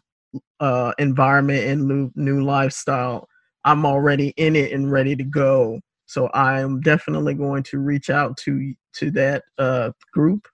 uh, 0.60 0.94
environment 0.98 1.64
and 1.64 1.88
new, 1.88 2.12
new 2.16 2.44
lifestyle, 2.44 3.30
I'm 3.64 3.86
already 3.86 4.30
in 4.38 4.56
it 4.56 4.72
and 4.72 4.92
ready 4.92 5.16
to 5.16 5.24
go. 5.24 5.80
So 6.06 6.30
I'm 6.34 6.82
definitely 6.82 7.34
going 7.34 7.64
to 7.64 7.80
reach 7.80 8.10
out 8.10 8.38
to 8.38 8.74
to 8.94 9.12
that 9.12 9.44
uh, 9.58 9.92
group 10.14 10.48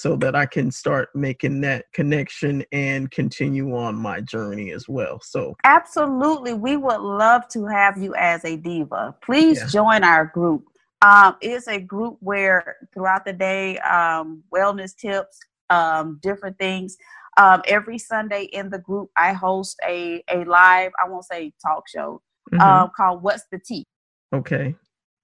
so 0.00 0.16
that 0.16 0.34
I 0.34 0.46
can 0.46 0.70
start 0.70 1.10
making 1.14 1.60
that 1.60 1.84
connection 1.92 2.64
and 2.72 3.10
continue 3.10 3.76
on 3.76 3.96
my 3.96 4.22
journey 4.22 4.72
as 4.72 4.88
well. 4.88 5.20
So, 5.22 5.56
absolutely, 5.64 6.54
we 6.54 6.78
would 6.78 7.00
love 7.00 7.46
to 7.48 7.66
have 7.66 7.98
you 7.98 8.14
as 8.14 8.42
a 8.46 8.56
diva. 8.56 9.14
Please 9.22 9.58
yeah. 9.58 9.66
join 9.66 10.02
our 10.02 10.24
group. 10.24 10.64
Um, 11.02 11.36
it's 11.42 11.68
a 11.68 11.78
group 11.78 12.16
where 12.20 12.76
throughout 12.94 13.26
the 13.26 13.34
day, 13.34 13.78
um, 13.80 14.42
wellness 14.54 14.96
tips, 14.96 15.38
um, 15.68 16.18
different 16.22 16.58
things. 16.58 16.96
Um, 17.36 17.60
every 17.66 17.98
Sunday 17.98 18.44
in 18.44 18.70
the 18.70 18.78
group, 18.78 19.10
I 19.18 19.34
host 19.34 19.78
a 19.86 20.22
a 20.30 20.44
live, 20.44 20.92
I 21.02 21.10
won't 21.10 21.26
say 21.26 21.52
talk 21.62 21.86
show, 21.88 22.22
mm-hmm. 22.50 22.62
Um, 22.62 22.90
called 22.96 23.22
"What's 23.22 23.44
the 23.52 23.58
Tea." 23.58 23.86
Okay. 24.32 24.74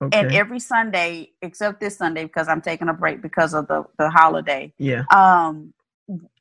Okay. 0.03 0.19
And 0.19 0.33
every 0.33 0.59
Sunday, 0.59 1.31
except 1.41 1.81
this 1.81 1.97
Sunday, 1.97 2.25
because 2.25 2.49
I'm 2.49 2.61
taking 2.61 2.89
a 2.89 2.93
break 2.93 3.23
because 3.23 3.55
of 3.55 3.67
the, 3.67 3.85
the 3.99 4.11
holiday. 4.11 4.73
Yeah. 4.79 5.05
Um, 5.15 5.73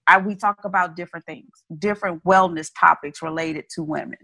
I, 0.08 0.18
we 0.18 0.36
talk 0.36 0.66
about 0.66 0.96
different 0.96 1.26
things, 1.26 1.64
different 1.80 2.24
wellness 2.26 2.70
topics 2.78 3.22
related 3.22 3.66
to 3.76 3.84
women. 3.84 4.20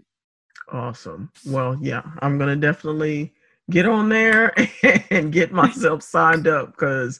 Awesome. 0.70 1.30
Well, 1.46 1.76
yeah, 1.80 2.02
I'm 2.20 2.38
gonna 2.38 2.56
definitely 2.56 3.34
get 3.70 3.86
on 3.86 4.08
there 4.08 4.54
and 5.10 5.32
get 5.32 5.52
myself 5.52 6.02
signed 6.02 6.46
up 6.46 6.72
because 6.72 7.18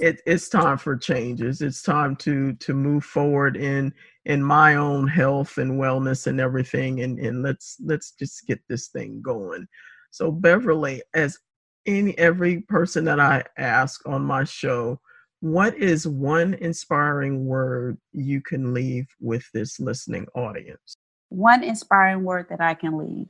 it, 0.00 0.20
it's 0.26 0.48
time 0.48 0.78
for 0.78 0.96
changes. 0.96 1.60
It's 1.60 1.82
time 1.82 2.14
to 2.16 2.52
to 2.54 2.74
move 2.74 3.04
forward 3.04 3.56
in 3.56 3.92
in 4.26 4.42
my 4.42 4.76
own 4.76 5.08
health 5.08 5.58
and 5.58 5.72
wellness 5.72 6.26
and 6.26 6.40
everything, 6.40 7.00
and 7.00 7.18
and 7.18 7.42
let's 7.42 7.78
let's 7.84 8.12
just 8.12 8.46
get 8.46 8.60
this 8.68 8.88
thing 8.88 9.20
going. 9.22 9.66
So 10.10 10.30
Beverly, 10.30 11.02
as 11.14 11.38
any 11.86 12.16
every 12.18 12.60
person 12.62 13.04
that 13.04 13.20
I 13.20 13.44
ask 13.56 14.06
on 14.06 14.22
my 14.22 14.44
show, 14.44 15.00
what 15.40 15.76
is 15.76 16.06
one 16.06 16.54
inspiring 16.54 17.44
word 17.44 17.98
you 18.12 18.40
can 18.40 18.72
leave 18.72 19.06
with 19.20 19.44
this 19.52 19.78
listening 19.78 20.26
audience? 20.34 20.96
One 21.28 21.62
inspiring 21.62 22.24
word 22.24 22.46
that 22.50 22.60
I 22.60 22.74
can 22.74 22.96
leave 22.96 23.26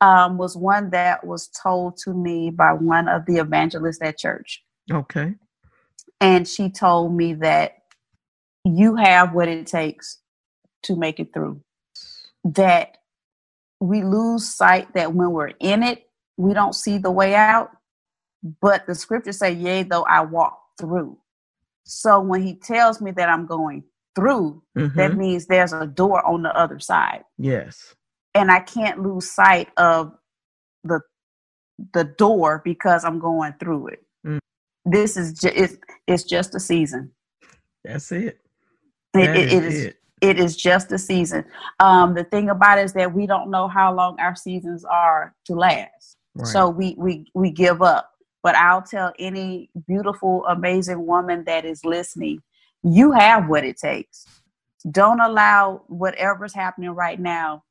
um, 0.00 0.38
was 0.38 0.56
one 0.56 0.90
that 0.90 1.26
was 1.26 1.48
told 1.48 1.96
to 2.04 2.14
me 2.14 2.50
by 2.50 2.72
one 2.72 3.08
of 3.08 3.26
the 3.26 3.36
evangelists 3.36 4.00
at 4.00 4.18
church. 4.18 4.62
Okay. 4.90 5.34
And 6.20 6.48
she 6.48 6.70
told 6.70 7.14
me 7.14 7.34
that 7.34 7.78
you 8.64 8.96
have 8.96 9.34
what 9.34 9.48
it 9.48 9.66
takes 9.66 10.18
to 10.84 10.96
make 10.96 11.20
it 11.20 11.32
through. 11.32 11.60
That 12.44 12.96
we 13.80 14.02
lose 14.02 14.48
sight 14.48 14.94
that 14.94 15.14
when 15.14 15.30
we're 15.30 15.52
in 15.60 15.82
it, 15.82 16.06
we 16.36 16.54
don't 16.54 16.74
see 16.74 16.98
the 16.98 17.10
way 17.10 17.34
out 17.34 17.70
but 18.60 18.86
the 18.86 18.94
scriptures 18.94 19.38
say, 19.38 19.52
Yea, 19.52 19.82
though 19.82 20.04
I 20.04 20.22
walk 20.22 20.58
through. 20.78 21.18
So 21.84 22.20
when 22.20 22.42
he 22.42 22.54
tells 22.54 23.00
me 23.00 23.10
that 23.12 23.28
I'm 23.28 23.46
going 23.46 23.84
through, 24.14 24.62
mm-hmm. 24.76 24.96
that 24.96 25.16
means 25.16 25.46
there's 25.46 25.72
a 25.72 25.86
door 25.86 26.24
on 26.26 26.42
the 26.42 26.56
other 26.56 26.78
side. 26.78 27.24
Yes. 27.38 27.94
And 28.34 28.50
I 28.50 28.60
can't 28.60 29.02
lose 29.02 29.30
sight 29.30 29.68
of 29.76 30.12
the 30.84 31.00
the 31.94 32.04
door 32.04 32.60
because 32.64 33.04
I'm 33.04 33.18
going 33.18 33.54
through 33.58 33.88
it. 33.88 34.04
Mm. 34.26 34.38
This 34.84 35.16
is 35.16 35.32
just 35.32 35.56
it's, 35.56 35.76
it's 36.06 36.24
just 36.24 36.54
a 36.54 36.60
season. 36.60 37.10
That's 37.84 38.12
it. 38.12 38.38
That 39.14 39.36
it, 39.36 39.52
it 39.52 39.52
is, 39.52 39.74
is 39.74 39.84
it. 39.86 39.96
it 40.20 40.38
is 40.38 40.56
just 40.56 40.92
a 40.92 40.98
season. 40.98 41.44
Um, 41.80 42.14
the 42.14 42.24
thing 42.24 42.50
about 42.50 42.78
it 42.78 42.84
is 42.84 42.92
that 42.92 43.12
we 43.12 43.26
don't 43.26 43.50
know 43.50 43.66
how 43.66 43.92
long 43.94 44.20
our 44.20 44.36
seasons 44.36 44.84
are 44.84 45.34
to 45.46 45.54
last. 45.54 46.16
Right. 46.34 46.46
So 46.46 46.68
we 46.68 46.94
we 46.96 47.26
we 47.34 47.50
give 47.50 47.82
up. 47.82 48.09
But 48.42 48.54
I'll 48.56 48.82
tell 48.82 49.12
any 49.18 49.70
beautiful, 49.86 50.46
amazing 50.46 51.06
woman 51.06 51.44
that 51.44 51.64
is 51.64 51.84
listening, 51.84 52.42
you 52.82 53.12
have 53.12 53.48
what 53.48 53.64
it 53.64 53.76
takes. 53.76 54.26
Don't 54.90 55.20
allow 55.20 55.82
whatever's 55.88 56.54
happening 56.54 56.90
right 56.90 57.20
now 57.20 57.64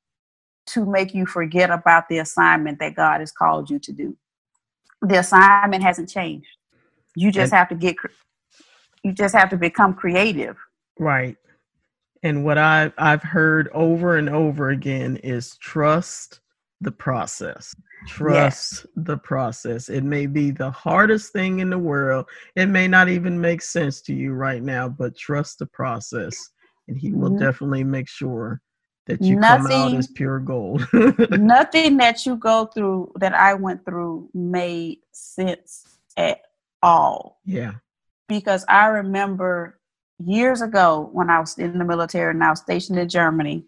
to 0.68 0.86
make 0.86 1.16
you 1.16 1.26
forget 1.26 1.72
about 1.72 2.08
the 2.10 2.20
assignment 2.20 2.80
that 2.80 2.96
God 2.96 3.20
has 3.22 3.32
called 3.32 3.70
you 3.70 3.80
to 3.80 3.92
do. 3.92 4.16
The 5.02 5.20
assignment 5.20 5.82
hasn't 5.82 6.10
changed. 6.10 6.48
You 7.16 7.32
just 7.32 7.52
and, 7.52 7.58
have 7.58 7.70
to 7.70 7.76
get 7.76 7.96
you 9.04 9.14
just 9.14 9.34
have 9.34 9.50
to 9.50 9.58
become 9.58 9.94
creative. 9.94 10.58
Right. 11.00 11.38
And 12.22 12.44
what 12.44 12.58
I 12.58 12.92
I've 12.98 13.24
heard 13.24 13.70
over 13.74 14.18
and 14.18 14.30
over 14.30 14.70
again 14.70 15.18
is 15.18 15.58
trust 15.58 16.42
the 16.82 16.92
process. 16.92 17.76
Trust 18.08 18.86
yes. 18.86 18.88
the 18.96 19.18
process. 19.18 19.90
It 19.90 20.04
may 20.04 20.26
be 20.26 20.52
the 20.52 20.72
hardest 20.72 21.34
thing 21.34 21.60
in 21.60 21.70
the 21.70 21.78
world. 21.78 22.28
It 22.56 22.68
may 22.68 22.88
not 22.88 23.10
even 23.10 23.40
make 23.40 23.62
sense 23.62 24.02
to 24.04 24.14
you 24.14 24.34
right 24.34 24.64
now, 24.64 24.88
but 24.88 25.18
trust 25.18 25.60
the 25.60 25.66
process. 25.66 26.38
And 26.88 26.98
he 26.98 27.12
will 27.12 27.30
mm-hmm. 27.30 27.40
definitely 27.40 27.84
make 27.84 28.08
sure 28.08 28.62
that 29.08 29.22
you 29.22 29.36
nothing, 29.36 29.68
come 29.68 29.94
out 29.94 29.94
as 29.94 30.08
pure 30.08 30.40
gold. 30.40 30.88
nothing 31.32 31.98
that 31.98 32.26
you 32.26 32.36
go 32.36 32.66
through 32.68 33.12
that 33.20 33.34
I 33.34 33.56
went 33.56 33.84
through 33.84 34.30
made 34.34 35.00
sense 35.12 36.00
at 36.16 36.42
all. 36.82 37.40
Yeah. 37.44 37.74
Because 38.28 38.64
I 38.70 38.88
remember 38.88 39.80
years 40.20 40.62
ago 40.62 41.10
when 41.12 41.30
I 41.30 41.40
was 41.40 41.58
in 41.58 41.78
the 41.78 41.86
military 41.86 42.32
and 42.32 42.44
I 42.44 42.52
was 42.52 42.60
stationed 42.60 43.00
in 43.00 43.10
Germany, 43.10 43.66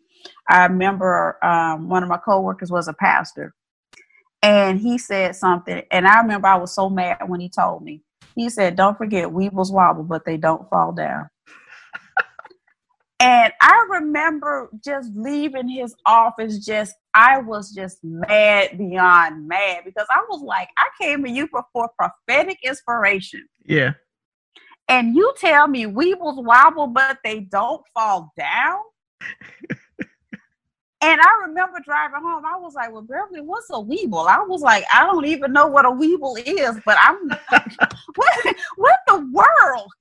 I 0.48 0.66
remember 0.66 1.44
um, 1.44 1.90
one 1.90 2.04
of 2.04 2.10
my 2.10 2.18
coworkers 2.18 2.72
was 2.72 2.88
a 2.88 2.94
pastor 2.94 3.54
and 4.42 4.80
he 4.80 4.98
said 4.98 5.36
something. 5.36 5.82
And 5.92 6.08
I 6.08 6.20
remember 6.22 6.48
I 6.48 6.58
was 6.58 6.74
so 6.74 6.90
mad 6.90 7.18
when 7.28 7.40
he 7.40 7.50
told 7.50 7.84
me. 7.84 8.02
He 8.36 8.50
said, 8.50 8.76
Don't 8.76 8.98
forget, 8.98 9.28
weebles 9.28 9.72
wobble, 9.72 10.04
but 10.04 10.26
they 10.26 10.38
don't 10.38 10.70
fall 10.70 10.92
down. 10.92 11.30
And 13.20 13.54
I 13.62 13.88
remember 13.92 14.70
just 14.84 15.12
leaving 15.14 15.70
his 15.70 15.94
office, 16.08 16.66
just, 16.66 16.96
I 17.14 17.40
was 17.40 17.72
just 17.72 18.00
mad 18.04 18.80
beyond 18.80 19.48
mad 19.48 19.84
because 19.86 20.08
I 20.10 20.26
was 20.28 20.42
like, 20.42 20.70
I 20.80 20.88
came 21.00 21.24
to 21.24 21.30
you 21.30 21.46
for, 21.52 21.64
for 21.72 21.88
prophetic 22.00 22.58
inspiration. 22.64 23.48
Yeah. 23.64 23.92
And 24.88 25.16
you 25.16 25.32
tell 25.38 25.68
me 25.68 25.86
weebles 25.86 26.44
wobble, 26.44 26.88
but 26.88 27.20
they 27.24 27.42
don't 27.42 27.84
fall 27.94 28.34
down? 28.36 28.80
And 31.04 31.20
I 31.20 31.48
remember 31.48 31.80
driving 31.84 32.22
home, 32.22 32.46
I 32.46 32.58
was 32.58 32.76
like, 32.76 32.92
Well, 32.92 33.02
Beverly, 33.02 33.42
what's 33.42 33.70
a 33.72 33.74
weeble? 33.74 34.28
I 34.28 34.44
was 34.44 34.62
like, 34.62 34.84
I 34.94 35.04
don't 35.06 35.26
even 35.26 35.52
know 35.52 35.68
what 35.68 35.86
a 35.86 35.90
weeble 35.90 36.38
is, 36.46 36.80
but 36.86 36.98
I'm 37.00 37.30
what, 38.16 38.56
what 38.76 39.00
the 39.08 39.28
world? 39.34 39.92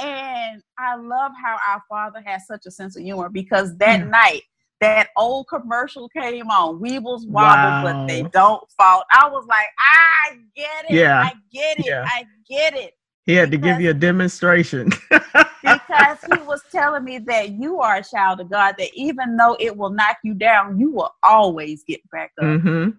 And 0.00 0.62
I 0.78 0.96
love 0.96 1.32
how 1.42 1.58
our 1.68 1.82
father 1.88 2.22
has 2.24 2.46
such 2.46 2.66
a 2.66 2.70
sense 2.70 2.96
of 2.96 3.02
humor 3.02 3.28
because 3.28 3.76
that 3.78 4.00
mm. 4.00 4.10
night, 4.10 4.42
that 4.80 5.08
old 5.16 5.48
commercial 5.48 6.08
came 6.08 6.50
on. 6.50 6.80
Weebles 6.80 7.26
wobble, 7.26 7.32
wow. 7.32 7.82
but 7.82 8.06
they 8.06 8.22
don't 8.24 8.68
fall. 8.72 9.04
I 9.12 9.28
was 9.28 9.46
like, 9.46 9.66
I 9.78 10.36
get 10.54 10.90
it. 10.90 10.96
Yeah. 10.96 11.22
I 11.22 11.32
get 11.52 11.78
it. 11.78 11.86
Yeah. 11.86 12.04
I 12.06 12.24
get 12.48 12.76
it. 12.76 12.92
He 13.26 13.34
had 13.34 13.50
because, 13.50 13.64
to 13.64 13.72
give 13.72 13.80
you 13.80 13.90
a 13.90 13.94
demonstration. 13.94 14.90
because 15.10 16.18
he 16.32 16.38
was 16.42 16.62
telling 16.70 17.04
me 17.04 17.18
that 17.18 17.50
you 17.50 17.80
are 17.80 17.96
a 17.96 18.04
child 18.04 18.40
of 18.40 18.50
God, 18.50 18.76
that 18.78 18.90
even 18.94 19.36
though 19.36 19.56
it 19.58 19.76
will 19.76 19.90
knock 19.90 20.18
you 20.22 20.32
down, 20.32 20.78
you 20.78 20.92
will 20.92 21.12
always 21.24 21.82
get 21.82 22.00
back 22.10 22.30
up. 22.38 22.44
Mm-hmm. 22.44 22.90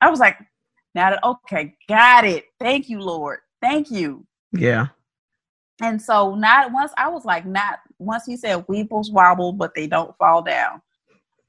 I 0.00 0.10
was 0.10 0.20
like, 0.20 0.38
now 0.94 1.10
that, 1.10 1.24
okay, 1.24 1.74
got 1.88 2.24
it. 2.24 2.46
Thank 2.60 2.88
you, 2.88 3.00
Lord. 3.00 3.40
Thank 3.60 3.90
you. 3.90 4.24
Yeah. 4.52 4.88
And 5.82 6.00
so 6.00 6.36
not 6.36 6.70
once 6.72 6.92
I 6.96 7.08
was 7.08 7.24
like, 7.24 7.44
not 7.44 7.80
once 7.98 8.24
he 8.26 8.36
said 8.36 8.64
weebles 8.68 9.10
wobble, 9.10 9.52
but 9.52 9.74
they 9.74 9.88
don't 9.88 10.16
fall 10.18 10.40
down. 10.40 10.80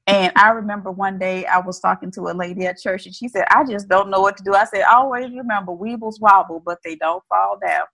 And 0.08 0.32
I 0.36 0.50
remember 0.50 0.90
one 0.90 1.18
day 1.18 1.46
I 1.46 1.58
was 1.58 1.80
talking 1.80 2.10
to 2.12 2.22
a 2.22 2.32
lady 2.32 2.66
at 2.66 2.80
church 2.80 3.06
and 3.06 3.14
she 3.14 3.28
said, 3.28 3.44
I 3.50 3.64
just 3.64 3.88
don't 3.88 4.10
know 4.10 4.20
what 4.20 4.36
to 4.36 4.42
do. 4.44 4.54
I 4.54 4.64
said, 4.64 4.82
always 4.82 5.30
remember 5.30 5.72
weebles 5.72 6.20
wobble, 6.20 6.60
but 6.64 6.78
they 6.84 6.96
don't 6.96 7.24
fall 7.28 7.58
down. 7.58 7.86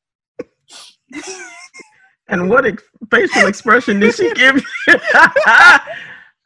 And 2.29 2.49
what 2.49 2.65
ex- 2.65 2.83
facial 3.11 3.47
expression 3.47 4.01
did 4.01 4.15
she 4.15 4.33
give 4.33 4.57
you? 4.57 4.63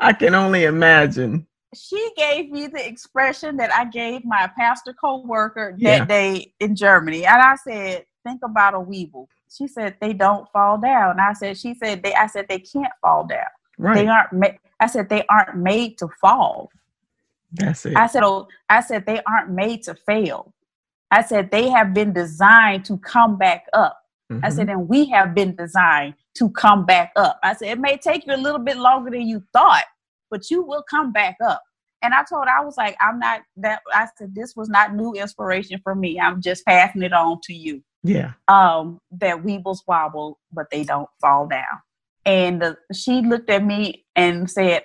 I 0.00 0.12
can 0.18 0.34
only 0.34 0.64
imagine. 0.64 1.46
She 1.74 2.10
gave 2.16 2.50
me 2.50 2.66
the 2.66 2.86
expression 2.86 3.56
that 3.58 3.72
I 3.72 3.84
gave 3.84 4.24
my 4.24 4.50
pastor 4.58 4.94
co-worker 4.94 5.76
that 5.78 5.80
yeah. 5.80 6.04
day 6.04 6.52
in 6.60 6.74
Germany. 6.74 7.26
And 7.26 7.40
I 7.40 7.56
said, 7.56 8.06
think 8.24 8.42
about 8.42 8.74
a 8.74 8.78
weeble. 8.78 9.28
She 9.48 9.68
said, 9.68 9.96
they 10.00 10.12
don't 10.12 10.50
fall 10.52 10.78
down. 10.78 11.20
I 11.20 11.32
said, 11.34 11.56
she 11.56 11.74
said, 11.74 12.02
they, 12.02 12.14
I 12.14 12.26
said, 12.26 12.46
they 12.48 12.58
can't 12.58 12.92
fall 13.00 13.26
down. 13.26 13.46
Right. 13.78 13.94
They 13.94 14.06
aren't, 14.08 14.32
ma- 14.32 14.58
I 14.80 14.86
said, 14.86 15.08
they 15.08 15.24
aren't 15.26 15.56
made 15.56 15.98
to 15.98 16.08
fall. 16.20 16.70
That's 17.52 17.86
it. 17.86 17.96
I 17.96 18.06
said, 18.06 18.22
oh, 18.24 18.48
I 18.68 18.80
said, 18.80 19.06
they 19.06 19.20
aren't 19.22 19.50
made 19.50 19.82
to 19.84 19.94
fail. 19.94 20.52
I 21.10 21.22
said, 21.22 21.50
they 21.50 21.68
have 21.68 21.94
been 21.94 22.12
designed 22.12 22.84
to 22.86 22.98
come 22.98 23.36
back 23.36 23.66
up. 23.72 24.02
Mm-hmm. 24.32 24.44
I 24.44 24.48
said, 24.48 24.68
and 24.68 24.88
we 24.88 25.06
have 25.06 25.34
been 25.34 25.54
designed 25.54 26.14
to 26.38 26.50
come 26.50 26.84
back 26.84 27.12
up. 27.16 27.38
I 27.42 27.54
said, 27.54 27.68
it 27.68 27.78
may 27.78 27.96
take 27.96 28.26
you 28.26 28.34
a 28.34 28.36
little 28.36 28.58
bit 28.58 28.76
longer 28.76 29.10
than 29.10 29.26
you 29.26 29.42
thought, 29.52 29.84
but 30.30 30.50
you 30.50 30.62
will 30.62 30.84
come 30.88 31.12
back 31.12 31.36
up. 31.44 31.62
And 32.02 32.12
I 32.12 32.24
told 32.28 32.46
I 32.46 32.64
was 32.64 32.76
like, 32.76 32.96
I'm 33.00 33.18
not 33.18 33.42
that. 33.56 33.80
I 33.92 34.06
said, 34.18 34.34
this 34.34 34.54
was 34.54 34.68
not 34.68 34.94
new 34.94 35.14
inspiration 35.14 35.80
for 35.82 35.94
me. 35.94 36.20
I'm 36.20 36.42
just 36.42 36.64
passing 36.64 37.02
it 37.02 37.12
on 37.12 37.40
to 37.44 37.54
you. 37.54 37.82
Yeah. 38.02 38.32
Um, 38.48 39.00
that 39.12 39.42
weebles 39.42 39.80
wobble, 39.88 40.38
but 40.52 40.70
they 40.70 40.84
don't 40.84 41.08
fall 41.20 41.46
down. 41.46 41.64
And 42.24 42.62
uh, 42.62 42.74
she 42.92 43.22
looked 43.22 43.50
at 43.50 43.64
me 43.64 44.04
and 44.14 44.50
said, 44.50 44.84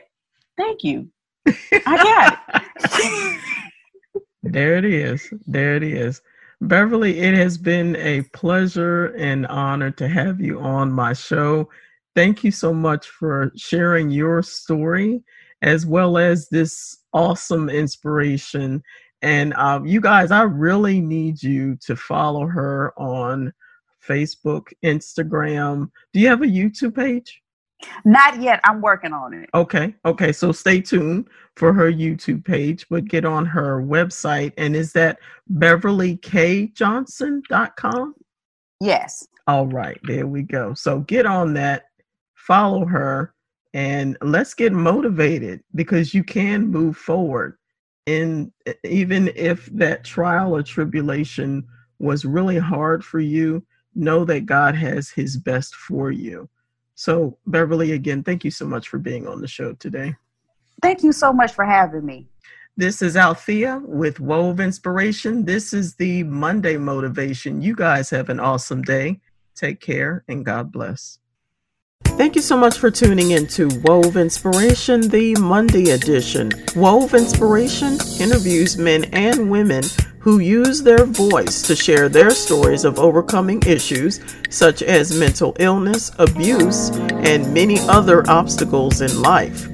Thank 0.58 0.84
you. 0.84 1.10
I 1.48 2.38
got 2.48 2.64
it. 2.84 3.40
there 4.44 4.78
it 4.78 4.86
is. 4.86 5.34
There 5.48 5.76
it 5.76 5.84
is. 5.84 6.22
Beverly, 6.62 7.20
it 7.20 7.34
has 7.34 7.58
been 7.58 7.96
a 7.96 8.22
pleasure 8.34 9.08
and 9.18 9.48
honor 9.48 9.90
to 9.92 10.08
have 10.08 10.40
you 10.40 10.60
on 10.60 10.92
my 10.92 11.12
show. 11.12 11.68
Thank 12.14 12.44
you 12.44 12.52
so 12.52 12.72
much 12.72 13.08
for 13.08 13.52
sharing 13.56 14.12
your 14.12 14.44
story 14.44 15.24
as 15.64 15.88
well 15.88 16.20
as 16.20 16.50
this 16.50 17.00
awesome 17.14 17.68
inspiration. 17.68 18.84
And 19.24 19.56
um, 19.56 19.88
you 19.88 20.02
guys, 20.02 20.30
I 20.30 20.44
really 20.44 21.02
need 21.02 21.42
you 21.42 21.78
to 21.78 21.96
follow 21.96 22.46
her 22.46 22.94
on 22.96 23.52
Facebook, 24.08 24.68
Instagram. 24.84 25.90
Do 26.14 26.20
you 26.20 26.28
have 26.28 26.44
a 26.44 26.46
YouTube 26.46 26.96
page? 26.96 27.42
Not 28.06 28.42
yet. 28.42 28.60
I'm 28.64 28.82
working 28.82 29.14
on 29.14 29.34
it. 29.34 29.50
Okay. 29.54 29.94
Okay. 30.06 30.32
So 30.32 30.52
stay 30.52 30.82
tuned 30.82 31.28
for 31.56 31.74
her 31.74 31.92
YouTube 31.92 32.46
page, 32.46 32.88
but 32.90 33.06
get 33.06 33.26
on 33.26 33.46
her 33.46 33.82
website. 33.82 34.54
And 34.58 34.76
is 34.76 34.94
that 34.94 35.20
beverlykjohnson.com? 35.54 38.16
Yes. 38.80 39.28
All 39.48 39.68
right. 39.68 40.00
There 40.04 40.28
we 40.28 40.44
go. 40.44 40.74
So 40.74 41.00
get 41.02 41.26
on 41.26 41.54
that, 41.56 41.86
follow 42.36 42.86
her, 42.86 43.34
and 43.74 44.18
let's 44.22 44.54
get 44.54 44.74
motivated 44.74 45.64
because 45.76 46.14
you 46.14 46.24
can 46.24 46.68
move 46.68 46.98
forward. 46.98 47.58
And 48.08 48.52
even 48.84 49.32
if 49.36 49.68
that 49.68 50.04
trial 50.04 50.56
or 50.56 50.64
tribulation 50.64 51.68
was 52.00 52.26
really 52.26 52.58
hard 52.58 53.06
for 53.06 53.20
you, 53.20 53.64
know 53.94 54.26
that 54.26 54.46
God 54.46 54.76
has 54.76 55.10
his 55.10 55.38
best 55.38 55.76
for 55.76 56.12
you. 56.12 56.50
So, 57.02 57.36
Beverly, 57.48 57.94
again, 57.94 58.22
thank 58.22 58.46
you 58.46 58.52
so 58.52 58.68
much 58.68 58.88
for 58.88 59.00
being 59.00 59.28
on 59.28 59.42
the 59.42 59.48
show 59.48 59.74
today. 59.74 60.14
Thank 60.84 61.02
you 61.02 61.12
so 61.12 61.34
much 61.34 61.52
for 61.52 61.66
having 61.66 62.06
me. 62.06 62.28
This 62.78 63.02
is 63.02 63.18
Althea 63.18 63.82
with 63.84 64.20
Wove 64.20 64.60
Inspiration. 64.60 65.44
This 65.44 65.74
is 65.74 65.96
the 65.96 66.22
Monday 66.26 66.78
Motivation. 66.78 67.60
You 67.60 67.76
guys 67.76 68.12
have 68.12 68.30
an 68.30 68.40
awesome 68.40 68.84
day. 68.84 69.20
Take 69.56 69.80
care 69.80 70.24
and 70.28 70.46
God 70.46 70.72
bless. 70.72 71.18
Thank 72.04 72.36
you 72.36 72.42
so 72.44 72.56
much 72.56 72.78
for 72.78 72.92
tuning 72.92 73.32
in 73.32 73.48
to 73.48 73.68
Wove 73.84 74.16
Inspiration, 74.16 75.10
the 75.10 75.34
Monday 75.38 75.90
edition. 75.90 76.52
Wove 76.76 77.16
Inspiration 77.16 77.98
interviews 78.20 78.78
men 78.78 79.06
and 79.06 79.50
women 79.50 79.86
who 80.22 80.38
use 80.38 80.84
their 80.84 81.04
voice 81.04 81.64
to 81.64 81.76
share 81.76 82.08
their 82.08 82.30
stories 82.30 82.86
of 82.86 83.00
overcoming 83.00 83.60
issues 83.66 84.20
such 84.52 84.84
as 84.84 85.18
mental 85.18 85.56
illness, 85.60 86.12
abuse, 86.20 86.90
and 87.26 87.52
many 87.52 87.80
other 87.90 88.24
obstacles 88.30 89.02
in 89.02 89.22
life. 89.22 89.68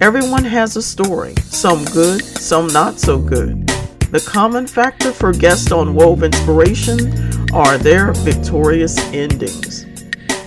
Everyone 0.00 0.44
has 0.44 0.76
a 0.76 0.82
story, 0.82 1.34
some 1.42 1.84
good, 1.86 2.24
some 2.24 2.66
not 2.66 2.98
so 2.98 3.16
good. 3.16 3.64
The 4.10 4.24
common 4.26 4.66
factor 4.66 5.12
for 5.12 5.32
guests 5.32 5.70
on 5.70 5.94
Wove 5.94 6.24
Inspiration 6.24 7.54
are 7.54 7.78
their 7.78 8.12
victorious 8.12 8.98
endings. 9.12 9.86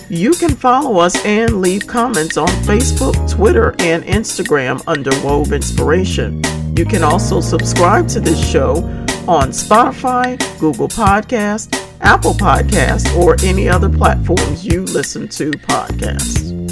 You 0.10 0.34
can 0.34 0.54
follow 0.54 1.00
us 1.00 1.16
and 1.26 1.62
leave 1.62 1.88
comments 1.88 2.36
on 2.36 2.50
Facebook, 2.68 3.32
Twitter, 3.32 3.74
and 3.80 4.04
Instagram 4.04 4.84
under 4.86 5.12
Wove 5.24 5.54
Inspiration. 5.54 6.44
You 6.76 6.86
can 6.86 7.04
also 7.04 7.40
subscribe 7.40 8.10
to 8.10 8.20
this 8.20 8.46
show 8.52 8.82
on 9.28 9.50
Spotify, 9.50 10.38
Google 10.60 10.88
Podcast, 10.88 11.74
Apple 12.02 12.34
Podcast, 12.34 13.16
or 13.16 13.36
any 13.44 13.68
other 13.68 13.90
platforms 13.90 14.66
you 14.66 14.82
listen 14.82 15.28
to 15.30 15.52
podcasts. 15.52 16.65